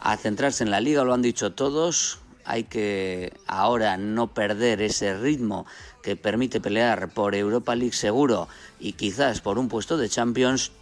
[0.00, 5.16] A centrarse en la liga, lo han dicho todos, hay que ahora no perder ese
[5.16, 5.66] ritmo
[6.02, 8.48] que permite pelear por Europa League seguro
[8.80, 10.72] y quizás por un puesto de Champions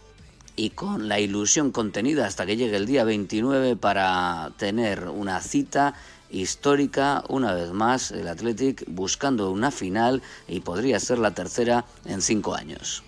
[0.57, 5.95] y con la ilusión contenida hasta que llegue el día 29 para tener una cita
[6.31, 12.23] histórica, una vez más, el Athletic buscando una final y podría ser la tercera en
[12.23, 13.05] cinco años.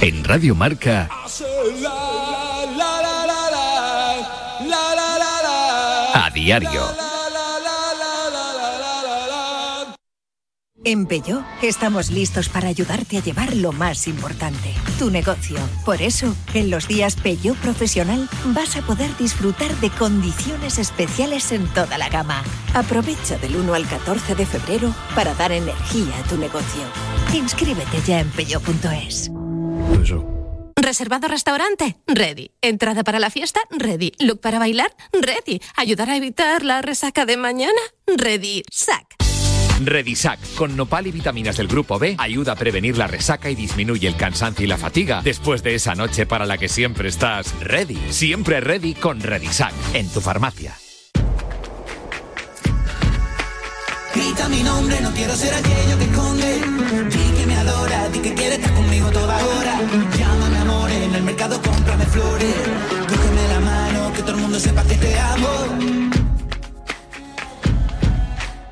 [0.00, 1.08] En Radio Marca,
[6.14, 7.11] a diario.
[10.84, 15.56] En Peugeot estamos listos para ayudarte a llevar lo más importante, tu negocio.
[15.84, 21.68] Por eso, en los días Peugeot Profesional vas a poder disfrutar de condiciones especiales en
[21.68, 22.42] toda la gama.
[22.74, 26.82] Aprovecha del 1 al 14 de febrero para dar energía a tu negocio.
[27.32, 29.30] Inscríbete ya en peugeot.es.
[30.74, 31.96] ¿Reservado restaurante?
[32.08, 32.50] Ready.
[32.60, 33.60] ¿Entrada para la fiesta?
[33.70, 34.14] Ready.
[34.18, 34.92] ¿Look para bailar?
[35.12, 35.60] Ready.
[35.76, 37.80] ¿Ayudar a evitar la resaca de mañana?
[38.08, 38.64] Ready.
[38.68, 39.22] SAC.
[39.86, 44.08] Redisac, con nopal y vitaminas del grupo B, ayuda a prevenir la resaca y disminuye
[44.08, 47.98] el cansancio y la fatiga después de esa noche para la que siempre estás ready.
[48.10, 50.76] Siempre ready con Redisac, en tu farmacia.
[54.22, 56.60] grita mi nombre, no quiero ser aquello que esconde.
[57.10, 59.74] Di que me adora, di que quiere estar conmigo toda hora.
[60.18, 62.54] Llámame amor, en el mercado cómprame flores.
[63.08, 66.11] Cógeme la mano, que todo el mundo sepa que te amo.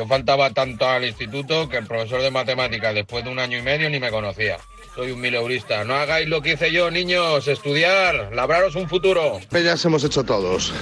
[0.00, 3.60] Yo faltaba tanto al instituto que el profesor de matemáticas después de un año y
[3.60, 4.56] medio ni me conocía.
[4.94, 5.84] Soy un mileurista.
[5.84, 7.46] No hagáis lo que hice yo, niños.
[7.46, 9.40] Estudiar, labraros un futuro.
[9.50, 10.72] Peñas hemos hecho todos.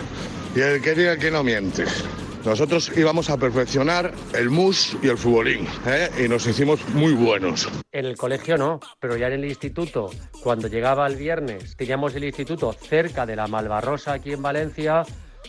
[0.54, 1.84] Y el que diga que no miente.
[2.44, 6.10] Nosotros íbamos a perfeccionar el mus y el futbolín, ¿eh?
[6.24, 7.68] y nos hicimos muy buenos.
[7.90, 10.12] En el colegio no, pero ya en el instituto,
[10.44, 15.02] cuando llegaba el viernes, teníamos el instituto cerca de la Malvarrosa aquí en Valencia,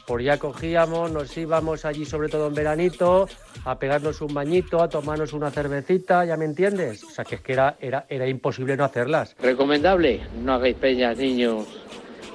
[0.05, 3.27] por ya cogíamos, nos íbamos allí sobre todo en veranito,
[3.65, 7.03] a pegarnos un bañito, a tomarnos una cervecita, ¿ya me entiendes?
[7.03, 9.35] O sea, que es que era, era, era imposible no hacerlas.
[9.39, 11.65] Recomendable, no hagáis peñas, niños.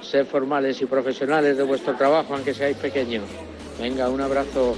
[0.01, 3.23] Sed formales y profesionales de vuestro trabajo, aunque seáis pequeños.
[3.79, 4.77] Venga, un abrazo.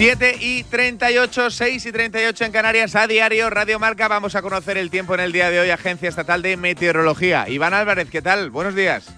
[0.00, 4.08] Siete y 38, 6 y 38 en Canarias a diario, Radio Marca.
[4.08, 7.46] Vamos a conocer el tiempo en el día de hoy, Agencia Estatal de Meteorología.
[7.50, 8.48] Iván Álvarez, ¿qué tal?
[8.48, 9.14] Buenos días.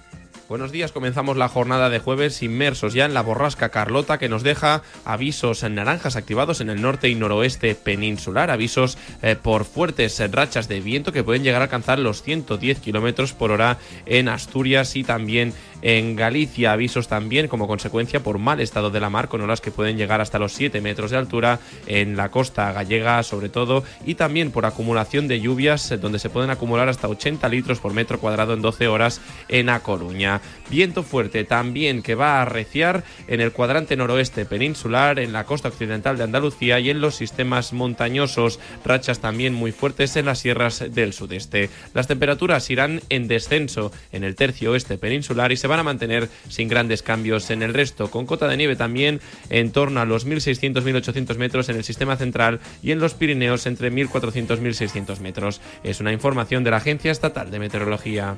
[0.48, 4.42] Buenos días, comenzamos la jornada de jueves inmersos ya en la borrasca Carlota que nos
[4.42, 10.20] deja avisos en naranjas activados en el norte y noroeste peninsular, avisos eh, por fuertes
[10.30, 14.94] rachas de viento que pueden llegar a alcanzar los 110 kilómetros por hora en Asturias
[14.96, 19.40] y también en Galicia, avisos también como consecuencia por mal estado de la mar con
[19.40, 23.48] olas que pueden llegar hasta los 7 metros de altura en la costa gallega sobre
[23.48, 27.80] todo y también por acumulación de lluvias eh, donde se pueden acumular hasta 80 litros
[27.80, 30.40] por metro cuadrado en 12 horas en A Coruña.
[30.70, 35.68] Viento fuerte también que va a arreciar en el cuadrante noroeste peninsular, en la costa
[35.68, 38.60] occidental de Andalucía y en los sistemas montañosos.
[38.84, 41.70] Rachas también muy fuertes en las sierras del sudeste.
[41.94, 46.28] Las temperaturas irán en descenso en el tercio oeste peninsular y se van a mantener
[46.48, 50.26] sin grandes cambios en el resto, con cota de nieve también en torno a los
[50.26, 55.60] 1.600-1.800 metros en el sistema central y en los Pirineos entre 1.400-1.600 metros.
[55.82, 58.36] Es una información de la Agencia Estatal de Meteorología.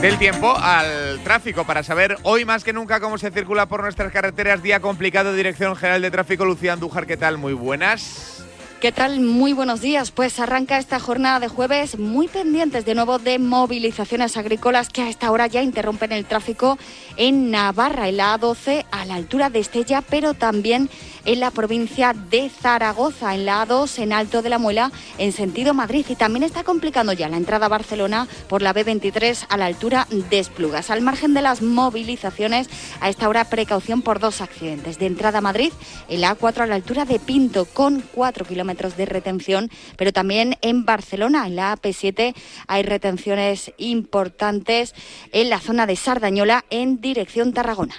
[0.00, 4.12] Del tiempo al tráfico para saber hoy más que nunca cómo se circula por nuestras
[4.12, 4.62] carreteras.
[4.62, 7.38] Día complicado, Dirección General de Tráfico, Lucía Andújar, ¿qué tal?
[7.38, 8.43] Muy buenas.
[8.80, 9.20] ¿Qué tal?
[9.20, 10.10] Muy buenos días.
[10.10, 15.08] Pues arranca esta jornada de jueves muy pendientes de nuevo de movilizaciones agrícolas que a
[15.08, 16.78] esta hora ya interrumpen el tráfico
[17.16, 20.90] en Navarra, en la A12, a la altura de Estella, pero también
[21.24, 25.74] en la provincia de Zaragoza, en la A2, en Alto de la Muela, en sentido
[25.74, 26.06] Madrid.
[26.08, 30.06] Y también está complicando ya la entrada a Barcelona por la B23 a la altura
[30.10, 30.90] de Esplugas.
[30.90, 32.68] Al margen de las movilizaciones,
[33.00, 34.98] a esta hora precaución por dos accidentes.
[34.98, 35.72] De entrada a Madrid,
[36.08, 40.56] en la A4 a la altura de Pinto, con 4 kilómetros de retención, pero también
[40.60, 42.34] en Barcelona, en la AP7,
[42.66, 44.94] hay retenciones importantes
[45.32, 47.94] en la zona de Sardañola en dirección Tarragona.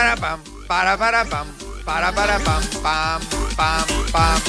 [0.00, 1.46] Para pam, para para pam,
[1.84, 3.20] para para pam, pam,
[3.54, 4.40] pam, pam.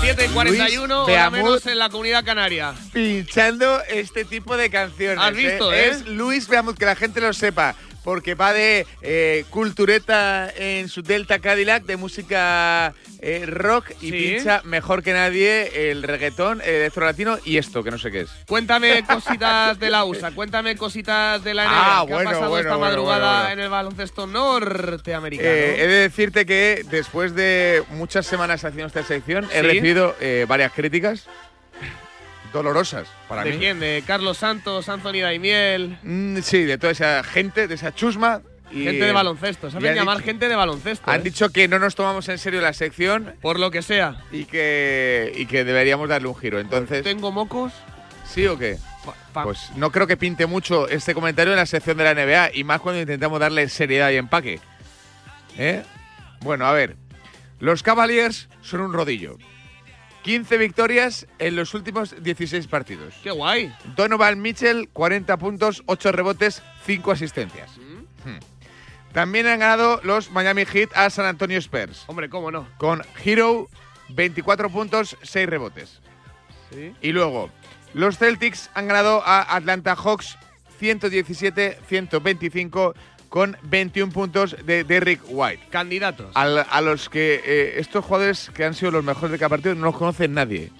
[0.00, 2.74] 7 y 41, hora menos en la comunidad canaria.
[2.92, 5.18] Pinchando este tipo de canciones.
[5.18, 5.88] ¿Has visto, eh?
[5.88, 7.74] Es Luis, veamos que la gente lo sepa.
[8.04, 14.12] Porque va de eh, cultureta en su Delta Cadillac de música eh, rock y Sí.
[14.12, 18.20] pincha mejor que nadie el reggaetón, el electro latino y esto, que no sé qué
[18.22, 18.30] es.
[18.46, 21.72] Cuéntame cositas de la USA, cuéntame cositas de la NBA.
[22.00, 25.48] Ah, ¿Qué bueno, ha pasado bueno, esta bueno, madrugada en el baloncesto norteamericano?
[25.48, 30.44] Eh, he de decirte que después de muchas semanas haciendo esta sección, he recibido eh,
[30.46, 31.26] varias críticas
[32.54, 33.58] dolorosas para ¿De mí.
[33.58, 33.80] quién?
[33.80, 35.98] ¿De Carlos Santos, Anthony Daimiel?
[36.02, 38.40] Mm, sí, de toda esa gente, de esa chusma.
[38.70, 39.70] y- Gente de baloncesto.
[39.70, 41.10] Saben llamar dicho- gente de baloncesto.
[41.10, 41.24] Han ¿eh?
[41.24, 43.34] dicho que no nos tomamos en serio la sección.
[43.42, 44.16] Por lo que sea.
[44.32, 46.58] Y que, y que deberíamos darle un giro.
[46.58, 47.04] Entonces.
[47.04, 47.72] ¿Tengo mocos?
[48.24, 48.78] ¿Sí o qué?
[49.34, 52.50] Pues no creo que pinte mucho este comentario en la sección de la NBA.
[52.54, 54.60] Y más cuando intentamos darle seriedad y empaque.
[55.58, 55.82] ¿Eh?
[56.40, 56.96] Bueno, a ver.
[57.60, 59.36] Los Cavaliers son un rodillo.
[60.24, 63.14] 15 victorias en los últimos 16 partidos.
[63.22, 63.70] ¡Qué guay!
[63.94, 67.70] Donovan Mitchell, 40 puntos, 8 rebotes, 5 asistencias.
[67.76, 68.30] Mm.
[68.30, 68.38] Hmm.
[69.12, 72.04] También han ganado los Miami Heat a San Antonio Spurs.
[72.06, 72.66] Hombre, cómo no.
[72.78, 73.68] Con Hero,
[74.08, 76.00] 24 puntos, 6 rebotes.
[76.72, 76.94] Sí.
[77.02, 77.50] Y luego,
[77.92, 80.38] los Celtics han ganado a Atlanta Hawks
[80.80, 82.94] 117-125
[83.34, 85.64] con 21 puntos de Derrick White.
[85.68, 86.30] Candidatos.
[86.34, 89.74] Al- a los que eh, estos jugadores que han sido los mejores de cada partido
[89.74, 90.70] no los conoce nadie.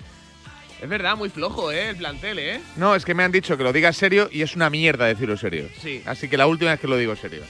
[0.80, 1.88] Es verdad, muy flojo, ¿eh?
[1.88, 2.60] El plantel, ¿eh?
[2.76, 5.36] No, es que me han dicho que lo diga serio y es una mierda decirlo
[5.36, 5.68] serio.
[5.82, 6.00] Sí.
[6.06, 7.42] Así que la última vez que lo digo serio.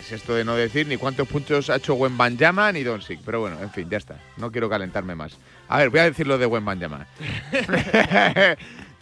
[0.00, 3.20] Es esto de no decir ni cuántos puntos ha hecho Wembanyama ni Doncic.
[3.26, 4.16] Pero bueno, en fin, ya está.
[4.38, 5.36] No quiero calentarme más.
[5.68, 7.06] A ver, voy a decir lo de Wembanyama.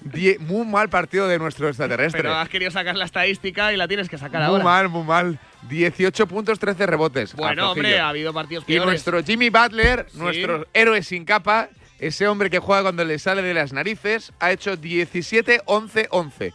[0.04, 2.22] Die- muy mal partido de nuestro extraterrestre.
[2.22, 4.64] Pero has querido sacar la estadística y la tienes que sacar muy ahora.
[4.64, 5.38] mal, muy mal.
[5.68, 7.34] 18 puntos, 13 rebotes.
[7.34, 8.86] Bueno, hombre, ha habido partidos Y peores.
[8.86, 10.18] nuestro Jimmy Butler, Sí.
[10.18, 11.68] nuestro héroe sin capa,
[12.00, 16.52] ese hombre que juega cuando le sale de las narices, ha hecho 17-11-11.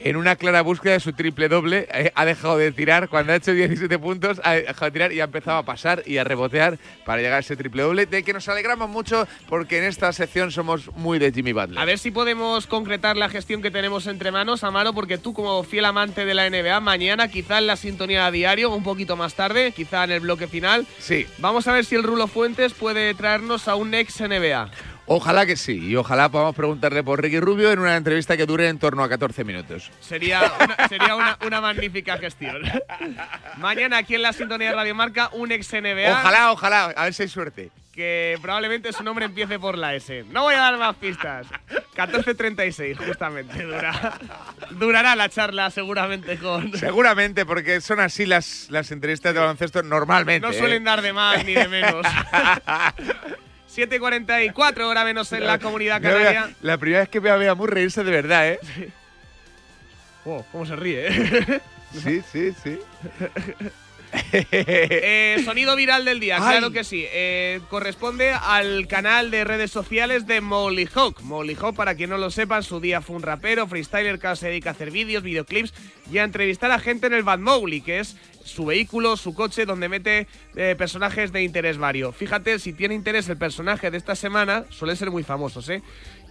[0.00, 3.08] En una clara búsqueda de su triple doble, eh, ha dejado de tirar.
[3.08, 6.18] Cuando ha hecho 17 puntos, ha dejado de tirar y ha empezado a pasar y
[6.18, 9.84] a rebotear para llegar a ese triple doble, de que nos alegramos mucho porque en
[9.84, 11.78] esta sección somos muy de Jimmy Butler.
[11.80, 15.64] A ver si podemos concretar la gestión que tenemos entre manos, Amaro, porque tú como
[15.64, 19.34] fiel amante de la NBA, mañana quizá en la sintonía a diario, un poquito más
[19.34, 21.26] tarde, quizá en el bloque final, Sí.
[21.38, 24.70] vamos a ver si el Rulo Fuentes puede traernos a un ex NBA.
[25.10, 28.68] Ojalá que sí, y ojalá podamos preguntarle por Ricky Rubio en una entrevista que dure
[28.68, 29.90] en torno a 14 minutos.
[30.00, 32.60] Sería una, sería una, una magnífica gestión.
[33.56, 36.12] mañana aquí en la sintonía de Radio Marca, un ex NBA.
[36.12, 37.70] Ojalá, ojalá, a ver si hay suerte.
[37.90, 40.24] Que probablemente su nombre empiece por la S.
[40.30, 41.46] No voy a dar más pistas.
[41.96, 43.64] 14.36, justamente.
[43.64, 44.18] Dura,
[44.72, 46.72] durará la charla seguramente con...
[46.76, 50.46] Seguramente, porque son así las, las entrevistas de baloncesto normalmente.
[50.46, 50.58] No ¿eh?
[50.58, 52.06] suelen dar de más ni de menos.
[53.78, 56.50] 7.44 hora menos en la comunidad canaria.
[56.62, 58.58] la primera vez que veo a Bea Moore reírse de verdad, ¿eh?
[60.24, 61.06] Oh, ¿Cómo se ríe?
[61.08, 61.60] eh?
[61.92, 62.78] Sí, sí, sí.
[64.32, 66.58] Eh, sonido viral del día, Ay.
[66.58, 67.04] claro que sí.
[67.10, 71.22] Eh, corresponde al canal de redes sociales de Molly Hawk.
[71.22, 74.36] Molly Hawk, para quien no lo sepa, en su día fue un rapero, freestyler que
[74.36, 75.72] se dedica a hacer vídeos, videoclips
[76.10, 79.66] y a entrevistar a gente en el Bad Mowgli, que es su vehículo, su coche,
[79.66, 82.12] donde mete eh, personajes de interés vario.
[82.12, 85.82] Fíjate, si tiene interés el personaje de esta semana, suelen ser muy famosos, ¿eh?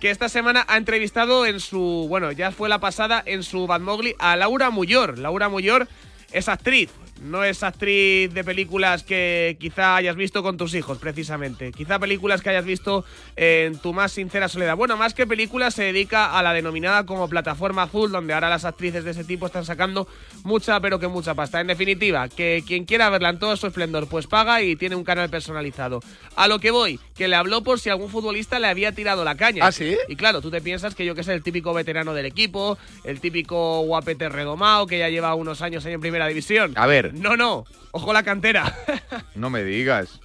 [0.01, 3.81] Que esta semana ha entrevistado en su, bueno, ya fue la pasada, en su Bad
[3.81, 5.17] Mowgli, a Laura Muyor.
[5.17, 5.87] Laura Muyor
[6.31, 6.89] es actriz,
[7.21, 11.71] no es actriz de películas que quizá hayas visto con tus hijos, precisamente.
[11.71, 13.05] Quizá películas que hayas visto
[13.35, 14.75] en tu más sincera soledad.
[14.75, 18.65] Bueno, más que películas, se dedica a la denominada como plataforma azul, donde ahora las
[18.65, 20.07] actrices de ese tipo están sacando
[20.43, 21.61] mucha, pero que mucha pasta.
[21.61, 25.03] En definitiva, que quien quiera verla en todo su esplendor, pues paga y tiene un
[25.03, 26.01] canal personalizado.
[26.35, 29.35] A lo que voy, que le habló por si algún futbolista le había tirado la
[29.35, 29.65] caña.
[29.65, 29.97] ¿Ah, sí?
[30.07, 33.19] Y claro, tú te piensas que yo que sé, el típico veterano del equipo, el
[33.19, 36.73] típico guapete redomado que ya lleva unos años ahí en primera división.
[36.75, 37.06] A ver.
[37.13, 37.65] No, no.
[37.91, 38.73] Ojo la cantera.
[39.35, 40.19] No me digas.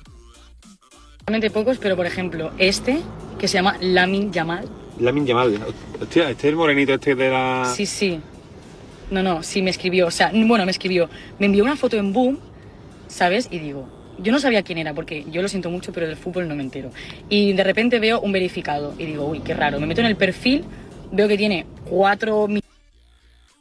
[1.26, 3.00] Realmente pocos, pero por ejemplo, este,
[3.38, 4.68] que se llama Lamin Yamal.
[4.98, 5.58] Lamin Yamal.
[6.00, 7.70] Hostia, este es el morenito este de la.
[7.76, 8.20] Sí, sí.
[9.10, 10.06] No, no, sí me escribió.
[10.06, 11.08] O sea, bueno, me escribió.
[11.38, 12.38] Me envió una foto en Boom,
[13.08, 13.48] ¿sabes?
[13.50, 13.86] Y digo,
[14.18, 16.62] yo no sabía quién era, porque yo lo siento mucho, pero del fútbol no me
[16.62, 16.90] entero.
[17.28, 19.78] Y de repente veo un verificado y digo, uy, qué raro.
[19.78, 20.64] Me meto en el perfil,
[21.12, 22.61] veo que tiene cuatro mil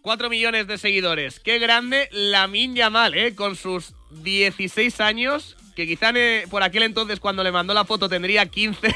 [0.02, 1.40] 4 millones de seguidores.
[1.40, 3.36] Qué grande Lamin Yamal, ¿eh?
[3.36, 3.94] Con sus
[4.24, 8.96] 16 años, que quizá eh, por aquel entonces cuando le mandó la foto tendría 15.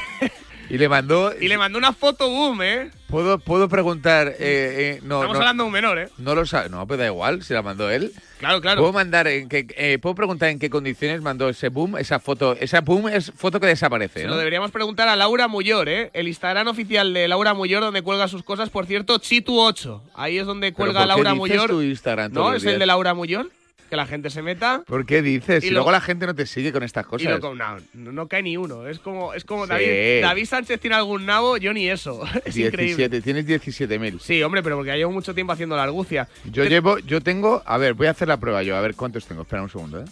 [0.68, 1.32] Y le mandó.
[1.40, 2.90] y le mandó una foto boom, ¿eh?
[3.08, 4.28] ¿Puedo, puedo preguntar?
[4.28, 6.08] eh, eh, no, Estamos no, hablando de un menor, ¿eh?
[6.18, 6.68] No lo sabe.
[6.68, 8.12] No, pues da igual, si la mandó él.
[8.38, 8.80] Claro, claro.
[8.80, 12.54] ¿Puedo mandar en qué, eh, ¿Puedo preguntar en qué condiciones mandó ese boom, esa foto?
[12.58, 14.32] Esa boom es foto que desaparece, Se ¿no?
[14.32, 16.10] lo deberíamos preguntar a Laura Muyor, ¿eh?
[16.14, 20.00] El Instagram oficial de Laura Muyor, donde cuelga sus cosas, por cierto, Chitu8.
[20.14, 21.70] Ahí es donde ¿Pero cuelga por qué Laura dices Muyor.
[21.70, 22.54] tu Instagram ¿No?
[22.54, 23.48] Es el de Laura Muyor.
[23.88, 24.82] Que la gente se meta.
[24.86, 25.62] ¿Por qué dices?
[25.64, 27.28] Y Y luego lo- la gente no te sigue con estas Y cosas.
[27.32, 27.58] lo con-
[27.94, 28.86] no, cae ni uno.
[28.88, 29.70] Es como, es como Sí.
[29.70, 32.22] David, David Sánchez tiene algún nabo, yo ni eso.
[32.44, 33.08] Es increíble.
[33.08, 34.18] 17, tienes 17.000.
[34.20, 36.28] Sí, hombre, pero porque llevo mucho tiempo haciendo la argucia.
[36.50, 39.24] Yo llevo, yo tengo, a ver, voy a hacer la prueba yo, a ver cuántos
[39.26, 39.42] tengo.
[39.42, 40.04] Espera un segundo, ¿eh?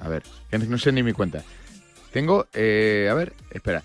[0.00, 1.42] A ver, no sé ni mi cuenta.
[2.12, 3.82] Tengo, eh, a ver, espera.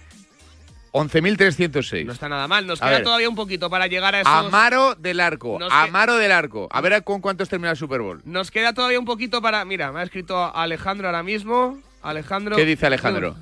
[0.94, 2.06] 11.306.
[2.06, 2.66] No está nada mal.
[2.66, 3.04] Nos A queda ver.
[3.04, 4.32] todavía un poquito para llegar a esos.
[4.32, 6.70] Amaro del Arco, Nos que- Amaro del Arco.
[6.72, 8.22] A ver con cuántos termina el Super Bowl.
[8.26, 9.66] Nos queda todavía un poquito para.
[9.66, 11.80] Mira, me ha escrito Alejandro ahora mismo.
[12.02, 12.56] Alejandro.
[12.56, 13.36] ¿Qué dice Alejandro?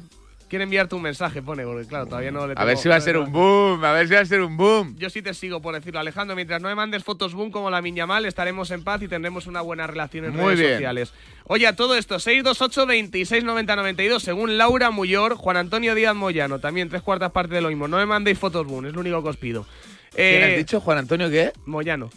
[0.52, 2.98] Quiere enviarte un mensaje, pone, porque claro, todavía no le A ver tengo- si va
[2.98, 4.98] a ser un tengo- boom, a ver si va a ser un boom.
[4.98, 6.36] Yo sí te sigo por decirlo, Alejandro.
[6.36, 9.48] Mientras no me mandes fotos boom como la miña mal, estaremos en paz y tendremos
[9.48, 10.72] una buena relación en Muy redes bien.
[10.74, 11.14] sociales.
[11.46, 16.60] Oye, a todo esto, 628 26 90 92, según Laura Muyor, Juan Antonio Díaz Moyano,
[16.60, 17.88] también tres cuartas partes de lo mismo.
[17.88, 19.66] No me mandéis fotos boom, es lo único que os pido.
[20.14, 21.54] ¿Quién Eh, has dicho, Juan Antonio, qué?
[21.66, 22.10] Moyano.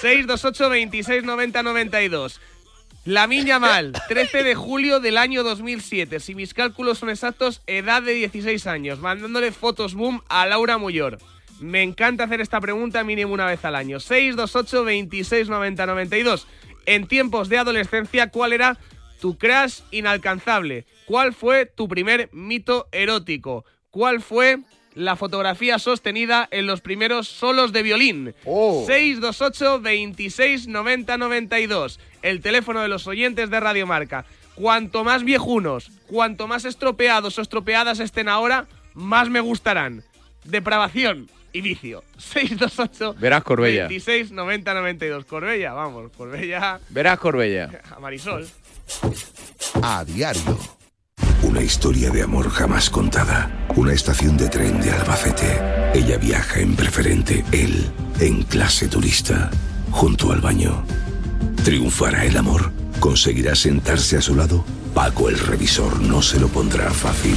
[0.00, 2.40] 628 26 90 92.
[3.06, 6.20] La Miña Mal, 13 de julio del año 2007.
[6.20, 9.00] Si mis cálculos son exactos, edad de 16 años.
[9.00, 11.18] Mandándole fotos boom a Laura Muyor.
[11.60, 14.00] Me encanta hacer esta pregunta mínimo una vez al año.
[14.00, 16.46] 628 26 90 92.
[16.84, 18.76] En tiempos de adolescencia, ¿cuál era
[19.18, 20.84] tu crush inalcanzable?
[21.06, 23.64] ¿Cuál fue tu primer mito erótico?
[23.90, 24.58] ¿Cuál fue
[24.94, 28.34] la fotografía sostenida en los primeros solos de violín?
[28.44, 31.98] 628 26 90 92.
[32.22, 34.24] El teléfono de los oyentes de Radio Marca.
[34.54, 40.04] Cuanto más viejunos, cuanto más estropeados o estropeadas estén ahora, más me gustarán.
[40.44, 42.04] Depravación y vicio.
[42.18, 43.88] 628 Verás Corbella.
[43.88, 45.24] 26 90 92.
[45.24, 47.70] Corbella, vamos, Corbella Verás Corbella.
[47.94, 48.46] a Marisol.
[49.82, 50.58] A diario.
[51.42, 53.50] Una historia de amor jamás contada.
[53.76, 55.58] Una estación de tren de Albacete.
[55.94, 57.90] Ella viaja en preferente, él
[58.20, 59.50] en clase turista,
[59.90, 60.84] junto al baño.
[61.64, 62.72] ¿Triunfará el amor?
[63.00, 64.64] ¿Conseguirá sentarse a su lado?
[64.94, 67.36] Paco el revisor no se lo pondrá fácil.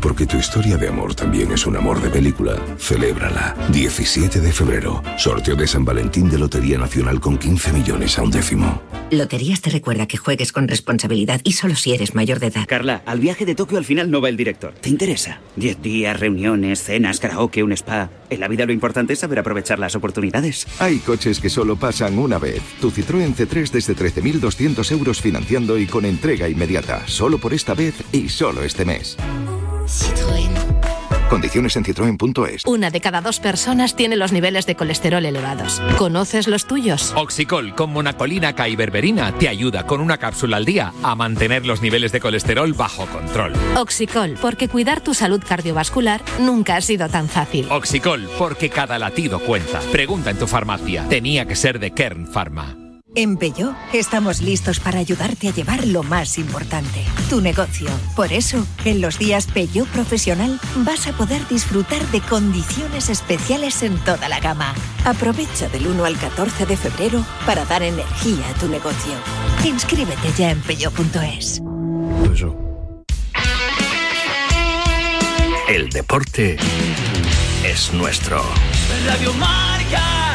[0.00, 2.56] Porque tu historia de amor también es un amor de película.
[2.78, 3.56] Celébrala.
[3.72, 5.02] 17 de febrero.
[5.16, 8.80] Sorteo de San Valentín de Lotería Nacional con 15 millones a un décimo.
[9.10, 12.66] Loterías te recuerda que juegues con responsabilidad y solo si eres mayor de edad.
[12.66, 14.74] Carla, al viaje de Tokio al final no va el director.
[14.74, 15.40] ¿Te interesa?
[15.56, 18.10] Diez días, reuniones, cenas, karaoke, un spa.
[18.30, 20.66] En la vida lo importante es saber aprovechar las oportunidades.
[20.78, 22.62] Hay coches que solo pasan una vez.
[22.80, 27.02] Tu Citroën C3 desde 13.200 euros financiando y con entrega inmediata.
[27.06, 29.16] Solo por esta vez y solo este mes.
[31.28, 32.64] Condiciones en citroen.es.
[32.66, 35.80] Una de cada dos personas tiene los niveles de colesterol elevados.
[35.98, 37.12] ¿Conoces los tuyos?
[37.16, 41.66] Oxicol con monacolina K y berberina te ayuda con una cápsula al día a mantener
[41.66, 43.52] los niveles de colesterol bajo control.
[43.76, 47.70] Oxicol, porque cuidar tu salud cardiovascular nunca ha sido tan fácil.
[47.70, 49.80] Oxicol, porque cada latido cuenta.
[49.92, 51.06] Pregunta en tu farmacia.
[51.08, 52.87] Tenía que ser de Kern Pharma.
[53.18, 57.88] En Peugeot estamos listos para ayudarte a llevar lo más importante, tu negocio.
[58.14, 63.98] Por eso, en los días Peugeot Profesional vas a poder disfrutar de condiciones especiales en
[64.04, 64.72] toda la gama.
[65.04, 69.14] Aprovecha del 1 al 14 de febrero para dar energía a tu negocio.
[69.64, 71.60] Inscríbete ya en peugeot.es.
[75.68, 76.56] El deporte
[77.64, 78.44] es nuestro.
[79.08, 80.27] Radio Marca.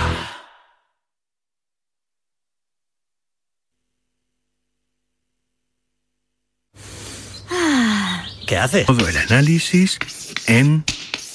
[8.63, 8.85] Hace?
[8.85, 9.99] Todo el análisis
[10.47, 10.83] en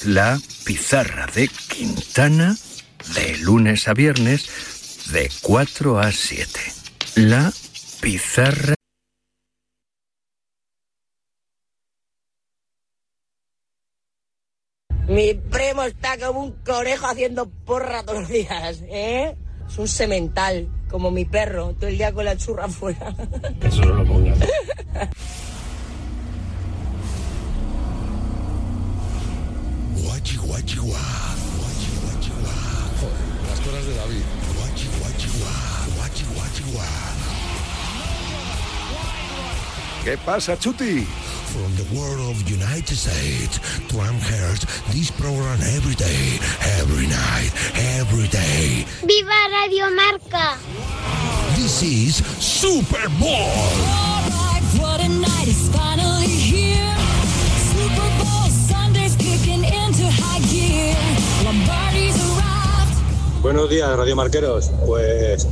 [0.05, 2.57] la pizarra de Quintana
[3.15, 6.61] de lunes a viernes de 4 a 7.
[7.17, 7.53] La
[8.01, 8.75] pizarra.
[15.07, 19.37] Mi primo está como un conejo haciendo porra todos los días, ¿eh?
[19.67, 23.15] Es un semental, como mi perro, todo el día con la churra afuera.
[23.63, 24.39] Eso no lo pongas.
[30.09, 31.05] Guachi, guachi, guá.
[31.59, 32.55] Guachi, guachi, guá.
[32.99, 34.25] Joder, las cosas de David.
[34.57, 35.53] Guachi, guachi, guá.
[35.97, 36.89] Guachi, guachi, guá.
[40.05, 41.05] ¿Qué pasa, Chuti?
[41.53, 46.41] From the world of United States to Amherst, this program every day,
[46.81, 47.53] every night,
[48.01, 48.87] every day.
[49.05, 50.57] ¡Viva Radio Marca!
[51.55, 53.53] This is Super Bowl.
[54.81, 55.69] What a night is
[63.43, 64.69] Buenos días, Radio Marqueros.
[64.85, 65.47] Pues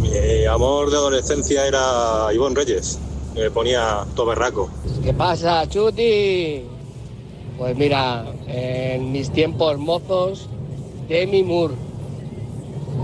[0.00, 2.98] mi amor de adolescencia era Ivonne Reyes.
[3.36, 4.68] Me ponía todo berraco.
[5.04, 6.64] ¿Qué pasa, Chuti?
[7.56, 10.48] Pues mira, en mis tiempos mozos,
[11.08, 11.74] Demi Moore.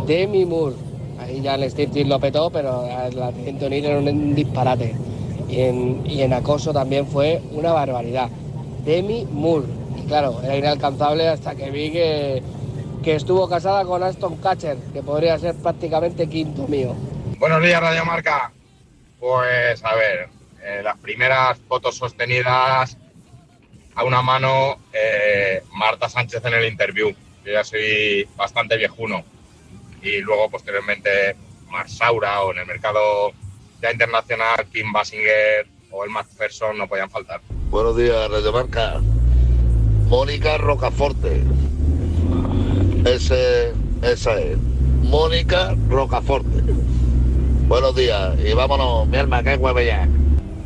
[0.09, 0.75] Demi Moore.
[1.21, 4.97] Ahí ya el Steve lo petó, pero la Anthony era un disparate.
[5.49, 8.29] Y en, y en acoso también fue una barbaridad.
[8.85, 9.67] Demi Moore.
[9.97, 12.43] Y claro, era inalcanzable hasta que vi que,
[13.03, 16.95] que estuvo casada con Aston Catcher, que podría ser prácticamente quinto mío.
[17.39, 18.53] Buenos días, Radio Marca.
[19.21, 20.29] Pues a ver,
[20.63, 22.97] eh, las primeras fotos sostenidas
[23.95, 27.11] a una mano, eh, Marta Sánchez en el interview.
[27.45, 29.25] Yo ya soy bastante viejuno.
[30.03, 31.35] Y luego, posteriormente,
[31.69, 33.33] Marsaura o en el mercado
[33.83, 37.41] ya internacional, Kim Basinger o el Macpherson no podían faltar.
[37.71, 39.01] Buenos días, Radio Marca.
[40.09, 41.43] Mónica Rocaforte.
[43.15, 44.59] Ese, esa es.
[45.03, 46.61] Mónica Rocaforte.
[47.67, 50.07] Buenos días y vámonos, mi alma, que hueve ya.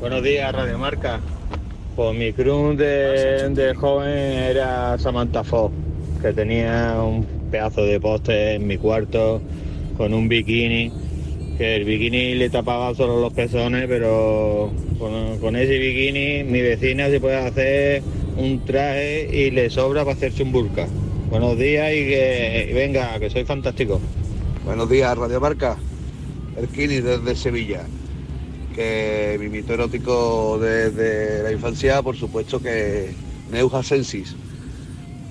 [0.01, 1.21] Buenos días, Radio Marca.
[1.95, 5.73] Pues mi cruz de, de joven era Samantha Fox,
[6.21, 9.41] que tenía un pedazo de poste en mi cuarto
[9.97, 10.91] con un bikini,
[11.57, 17.07] que el bikini le tapaba solo los pezones, pero con, con ese bikini mi vecina
[17.07, 18.03] se puede hacer
[18.37, 20.89] un traje y le sobra para hacerse un burka.
[21.33, 23.99] Buenos días y que y venga, que soy fantástico.
[24.67, 25.79] Buenos días, Radio Marca.
[26.59, 27.87] El Kini desde Sevilla.
[28.75, 33.15] Que mi mito erótico desde la infancia, por supuesto que
[33.51, 34.37] Neuja Sensis.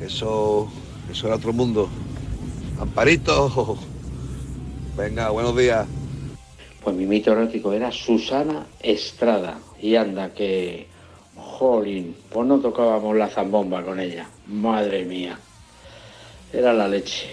[0.03, 0.71] Eso,
[1.11, 1.87] eso era otro mundo.
[2.79, 3.77] Amparito.
[4.97, 5.85] Venga, buenos días.
[6.83, 9.59] Pues mi mito erótico era Susana Estrada.
[9.79, 10.87] Y anda que,
[11.35, 14.27] jolín, pues no tocábamos la zambomba con ella.
[14.47, 15.37] Madre mía.
[16.53, 17.29] Era la leche.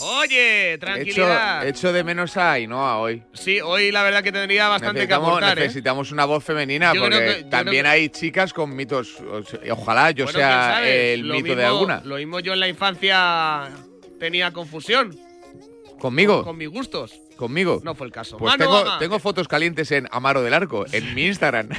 [0.00, 1.66] Oye, tranquilidad.
[1.66, 3.22] hecho de menos a Ainhoa hoy.
[3.32, 5.62] Sí, hoy la verdad que tendría bastante que necesitamos, aportar, ¿eh?
[5.62, 9.16] necesitamos una voz femenina Yo porque que- también que- hay chicas con mitos.
[9.70, 12.00] Ojalá yo Bueno, sea el mito de alguna.
[12.04, 13.68] Lo mismo yo en la infancia
[14.18, 15.16] tenía confusión
[15.98, 16.42] ¿Conmigo?
[16.44, 17.12] con mis gustos.
[17.36, 17.80] ¿Conmigo?
[17.84, 18.36] No fue el caso.
[18.36, 21.68] Pues tengo, tengo fotos calientes en Amaro del Arco, en mi Instagram.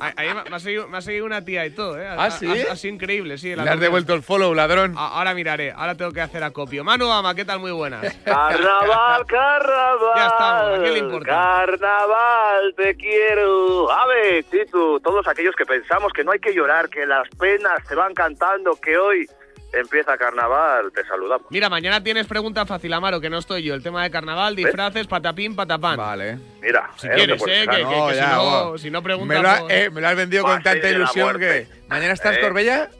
[0.00, 2.06] Ahí- me, ha seguido, me ha seguido una tía y todo, ¿eh?
[2.08, 2.46] ¿Ah, sí?
[2.46, 3.54] Ha, ha sido increíble, sí.
[3.56, 4.94] la Le has devuelto el follow, ladrón.
[4.96, 6.84] A- Ahora miraré, ahora tengo que hacer acopio.
[6.84, 7.58] Manu Ama, ¿qué tal?
[7.58, 8.02] Muy buenas.
[8.24, 10.12] Carnaval, carnaval.
[10.16, 11.26] Ya estamos, ¿a qué le importa?
[11.26, 13.90] Carnaval, te quiero.
[13.90, 17.78] A ver, Titu, todos aquellos que pensamos que no hay que llorar, que las penas
[17.88, 19.26] se van cantando, que hoy
[19.72, 21.46] empieza carnaval, te saludamos.
[21.50, 23.74] Mira, mañana tienes pregunta fácil, Amaro, que no estoy yo.
[23.74, 25.96] El tema de carnaval, disfraces, patapín, patapán.
[25.96, 26.38] Vale.
[26.60, 28.98] Mira, Si eh, no quieres, eh, que, que- No, que ya, si, no, si no
[29.00, 29.42] Me preguntas...
[29.42, 31.66] lo, ha- por- eh, me lo has vendido con Paseo tanta ilusión que.
[31.88, 32.40] ¿Mañana estás, Eh.
[32.40, 32.90] Corbella?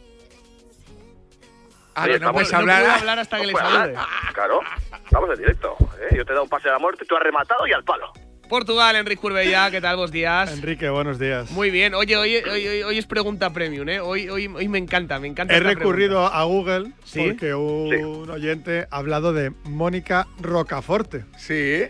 [1.94, 2.82] Ah, Sí, que no puedes no hablar.
[2.82, 3.94] puedo hablar hasta que le salude.
[4.32, 4.60] Claro,
[5.04, 5.76] estamos en directo.
[6.00, 6.14] ¿eh?
[6.16, 8.12] Yo te he dado un pase de la muerte, tú has rematado y al palo.
[8.48, 9.96] Portugal, Enrique Curbella, ¿qué tal?
[9.96, 10.52] Buenos días.
[10.52, 11.50] Enrique, buenos días.
[11.50, 11.94] Muy bien.
[11.94, 14.00] Oye, hoy, hoy, hoy- hoy es pregunta premium, ¿eh?
[14.00, 15.54] Hoy, hoy, hoy me encanta, me encanta.
[15.54, 16.38] He esta recurrido pregunta.
[16.38, 17.20] a Google ¿Sí?
[17.28, 21.24] porque un oyente ha hablado de Mónica Rocaforte.
[21.36, 21.82] Sí.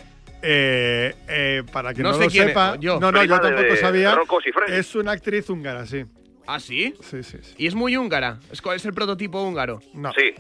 [0.42, 2.98] Eh, eh, para quien No no, sé lo quién es, sepa, yo.
[3.00, 4.16] no, no, yo tampoco sabía.
[4.68, 6.04] Es una actriz húngara, sí.
[6.46, 6.94] ¿Ah, sí?
[7.02, 7.54] Sí, sí, sí.
[7.58, 8.38] Y es muy húngara.
[8.50, 9.80] ¿Es, ¿Cuál es el prototipo húngaro?
[9.92, 10.12] No.
[10.12, 10.34] Sí.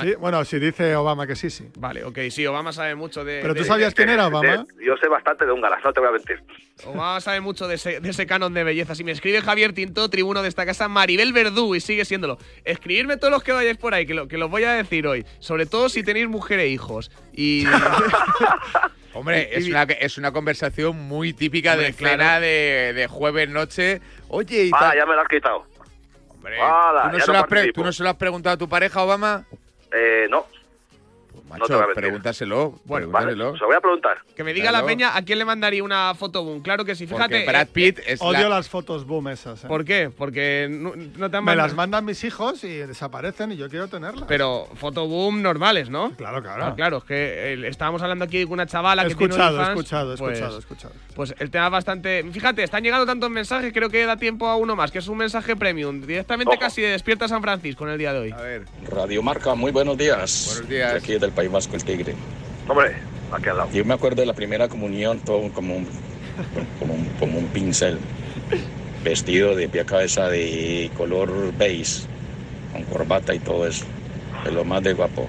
[0.00, 1.68] Sí, bueno, si dice Obama que sí, sí.
[1.76, 3.40] Vale, ok, sí, Obama sabe mucho de.
[3.42, 4.64] Pero tú de- sabías quién era Obama.
[4.64, 6.42] De- yo sé bastante de húngaras, no te voy a mentir.
[6.86, 8.94] Obama sabe mucho de ese, de ese canon de belleza.
[8.94, 12.38] Si me escribe Javier Tinto, tribuno de esta casa, Maribel Verdú, y sigue siéndolo.
[12.64, 15.26] Escribidme todos los que vayáis por ahí, que lo, que los voy a decir hoy.
[15.40, 17.10] Sobre todo si tenéis mujer e hijos.
[17.32, 17.66] Y.
[19.14, 22.12] Hombre, es una, es una conversación muy típica Hombre, de claro.
[22.16, 24.00] cena de, de jueves noche.
[24.28, 25.66] Oye, y Ah, ya me lo has quitado.
[26.30, 27.80] Hombre, Hala, ¿tú, no ya se no lo has pre- participo.
[27.80, 29.44] tú no se lo has preguntado a tu pareja, Obama?
[29.92, 30.46] Eh, no.
[31.60, 31.94] Macho, te a mentir.
[31.94, 32.80] pregúntaselo.
[32.84, 33.52] Bueno, Vale, pregúntaselo.
[33.56, 34.18] se lo voy a preguntar.
[34.36, 34.84] que me diga Claro.
[34.86, 36.62] la peña a quién le mandaría una foto boom.
[36.62, 37.40] Claro que sí, fíjate.
[37.40, 39.64] Porque Brad eh, Pitt es Odio la- las fotos boom esas.
[39.64, 39.68] ¿eh?
[39.68, 40.10] ¿Por qué?
[40.16, 43.68] Porque no, no te han Me mandado- las mandan mis hijos y desaparecen y yo
[43.68, 44.24] quiero tenerlas.
[44.26, 46.12] Pero fotoboom normales, ¿no?
[46.16, 46.64] Claro, claro.
[46.64, 49.56] Ah, claro, es que eh, estábamos hablando aquí con una chavala He que tiene escuchado,
[49.56, 50.94] OnlyFans, escuchado, he pues- escuchado, escuchado.
[51.14, 52.24] Pues el tema es bastante.
[52.32, 55.18] Fíjate, están llegando tantos mensajes, creo que da tiempo a uno más, que es un
[55.18, 56.00] mensaje premium.
[56.00, 56.58] Directamente Ojo.
[56.60, 58.30] casi de Despierta San Francisco en el día de hoy.
[58.32, 60.46] A ver, Radio Marca, muy buenos días.
[60.52, 60.92] Buenos días.
[60.92, 62.14] De aquí del País Vasco, el Tigre.
[62.68, 62.96] Hombre,
[63.32, 63.70] aquí al lado.
[63.72, 65.86] Yo me acuerdo de la primera comunión, todo como un,
[66.78, 67.98] como un, como un pincel,
[69.04, 72.02] vestido de pie a cabeza de color beige,
[72.72, 73.84] con corbata y todo eso.
[74.44, 75.28] De lo más de guapo.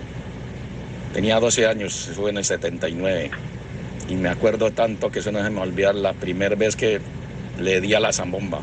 [1.14, 3.30] Tenía 12 años, fue en el 79.
[4.09, 6.76] Y me acuerdo tanto que eso no se me va a olvidar la primera vez
[6.76, 6.99] que
[7.59, 8.61] le di a la zambomba.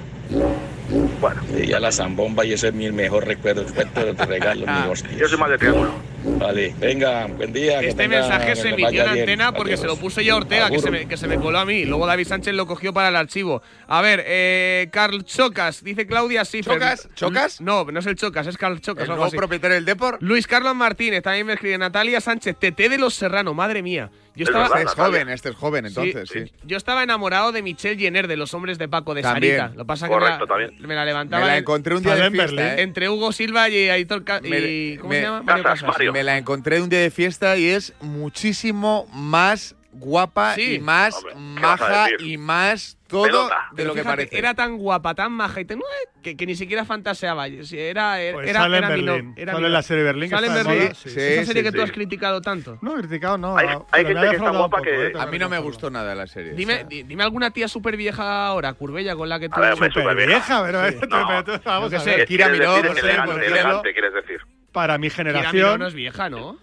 [1.20, 1.40] Bueno.
[1.57, 3.62] Y ya la zambomba y ese es mi mejor recuerdo.
[3.62, 5.16] Después te te regalo mi hostia.
[5.16, 5.92] Yo soy más de triángulo.
[6.23, 7.81] Vale, venga, buen día.
[7.81, 9.21] Este tenga- mensaje se emitió en bien.
[9.21, 10.03] antena porque se lo Adiós.
[10.03, 11.85] puse yo a Ortega, que se, me, que se me coló a mí.
[11.87, 13.62] Luego David Sánchez lo cogió para el archivo.
[13.89, 16.75] A ver, eh, Carl Chocas, dice Claudia Schiffer.
[16.75, 17.09] ¿Chocas?
[17.14, 17.61] ¿Chocas?
[17.61, 19.09] No, no es el Chocas, es Carl Chocas.
[19.09, 20.18] ¿El nuevo propietario del Depor?
[20.21, 24.11] Luis Carlos Martínez, también me escribe Natalia Sánchez, TT de los Serrano, madre mía.
[24.37, 26.53] Yo estaba, Este es joven, este es joven, Sí, entonces, sí.
[26.64, 29.57] Yo estaba enamorado de Michelle Jenner, de los hombres de Paco, de También.
[29.59, 29.75] Sarita.
[29.77, 31.41] Lo que pasa que Correcto, me la, me la levantaba.
[31.43, 32.83] Me la en- encontré un día de fiesta, ¿eh?
[32.83, 35.43] Entre Hugo Silva y Aitor Ca- y, ¿Cómo se llama?
[35.43, 35.83] Mario Casas.
[36.12, 40.74] Me la encontré un día de fiesta y es muchísimo más guapa Sí.
[40.74, 43.56] y más Hombre, ¿qué maja y más todo Pelota.
[43.72, 44.38] de lo que fíjate, parece.
[44.38, 45.80] Era tan guapa, tan maja y tan-
[46.22, 47.48] que, que ni siquiera fantaseaba.
[47.64, 49.34] Si Era, era, Pues era, sale Berlín.
[49.36, 50.94] era Sale mi en la serie Berlín, Sale en Berlín.
[50.94, 52.78] Sí, Esa sí, serie sí, que tú has criticado tanto.
[52.82, 53.56] No, criticado no.
[53.56, 53.66] Hay-
[54.04, 56.52] gente que está guapa poco, que- eh, A mí no me gustó nada la serie.
[56.52, 59.56] Dime, di- dime alguna tía súper vieja ahora, Curbella, con la que tú...
[59.56, 60.96] A ver, hombre, Súper vieja, pero, Sí.
[61.00, 62.26] pero vamos a ver.
[62.28, 64.40] Kira Miró, elegante, quieres decir.
[64.73, 65.81] Para mi Kira generación.
[65.81, 66.57] no es vieja, ¿no?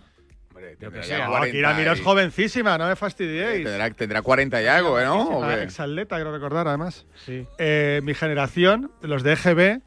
[0.80, 3.64] Yo qué sé, sé, No, 40 Kira Miró es jovencísima, no me fastidiéis.
[3.64, 5.50] Tendrá, tendrá 40 y algo, ¿eh, ¿no?
[5.52, 7.06] Exatleta, quiero recordar, además.
[7.26, 7.46] Sí.
[7.60, 9.82] Eh, mi generación, los de EGB,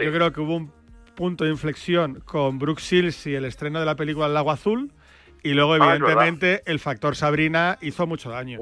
[0.00, 0.72] yo creo que hubo un
[1.14, 4.92] punto de inflexión con Brooke Shields y el estreno de la película El Lago Azul.
[5.44, 8.58] Y luego, Ah, evidentemente, el factor Sabrina hizo mucho daño.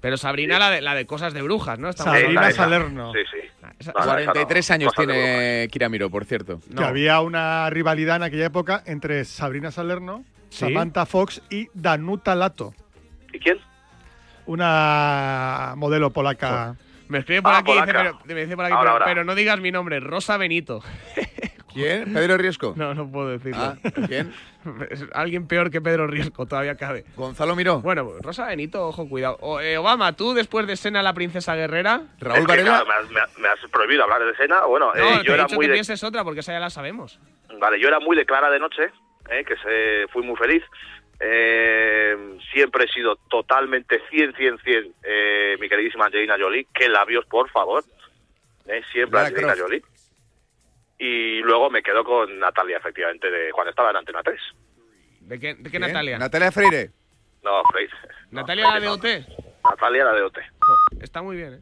[0.00, 1.88] Pero Sabrina, la de, la de cosas de brujas, ¿no?
[1.88, 2.50] Estamos Sabrina.
[2.52, 3.12] Salerno.
[3.14, 3.45] Sí, sí.
[3.84, 4.04] No, no, no.
[4.32, 6.60] 43 años tiene Kira Miró, por cierto.
[6.74, 10.60] Que había una rivalidad en aquella época entre Sabrina Salerno, ¿Sí?
[10.60, 12.74] Samantha Fox y Danuta Lato.
[13.32, 13.58] ¿Y quién?
[14.46, 16.76] Una modelo polaca.
[17.08, 19.04] Me escribe por Ah, aquí, dice, pero, me dice por aquí, Ahora, pero, ahora.
[19.04, 20.82] pero no digas mi nombre, Rosa Benito.
[21.76, 22.12] ¿Quién?
[22.14, 22.74] ¿Pedro Riesco?
[22.76, 23.58] No, no puedo decirlo.
[23.62, 23.76] Ah,
[24.08, 24.32] ¿quién?
[24.90, 27.04] Es alguien peor que Pedro Riesco, todavía cabe.
[27.14, 27.80] Gonzalo Miró.
[27.80, 29.36] Bueno, pues, Rosa Benito, ojo, cuidado.
[29.40, 32.02] O, eh, Obama, tú después de Sena la princesa guerrera.
[32.18, 32.82] Raúl Es que, Varela.
[32.82, 34.64] claro, me, has, me has- me has prohibido hablar de escena.
[34.64, 36.52] Bueno, No, eh, te yo he era dicho muy que de, pienses otra porque esa
[36.52, 37.20] ya la sabemos.
[37.60, 38.90] Vale, yo era muy de Clara de Noche,
[39.30, 40.64] eh, que se, fui muy feliz.
[41.20, 46.66] Eh, siempre he sido totalmente 100, 100, 100 eh, mi queridísima Angelina Jolie.
[46.74, 47.84] Que labios, por favor.
[48.66, 49.62] Eh, siempre Lara Angelina Croft.
[49.68, 49.82] Jolie.
[50.98, 54.40] Y luego me quedo con Natalia, efectivamente, de cuando estaba en Antena 3.
[55.20, 55.78] ¿De qué, de qué.
[55.78, 56.18] Natalia?
[56.18, 56.90] Natalia Freire.
[57.42, 57.92] No, Freire.
[58.30, 59.04] ¿Natalia la de OT?
[59.64, 60.38] Natalia la de OT.
[61.00, 61.60] Está muy bien, ¿eh?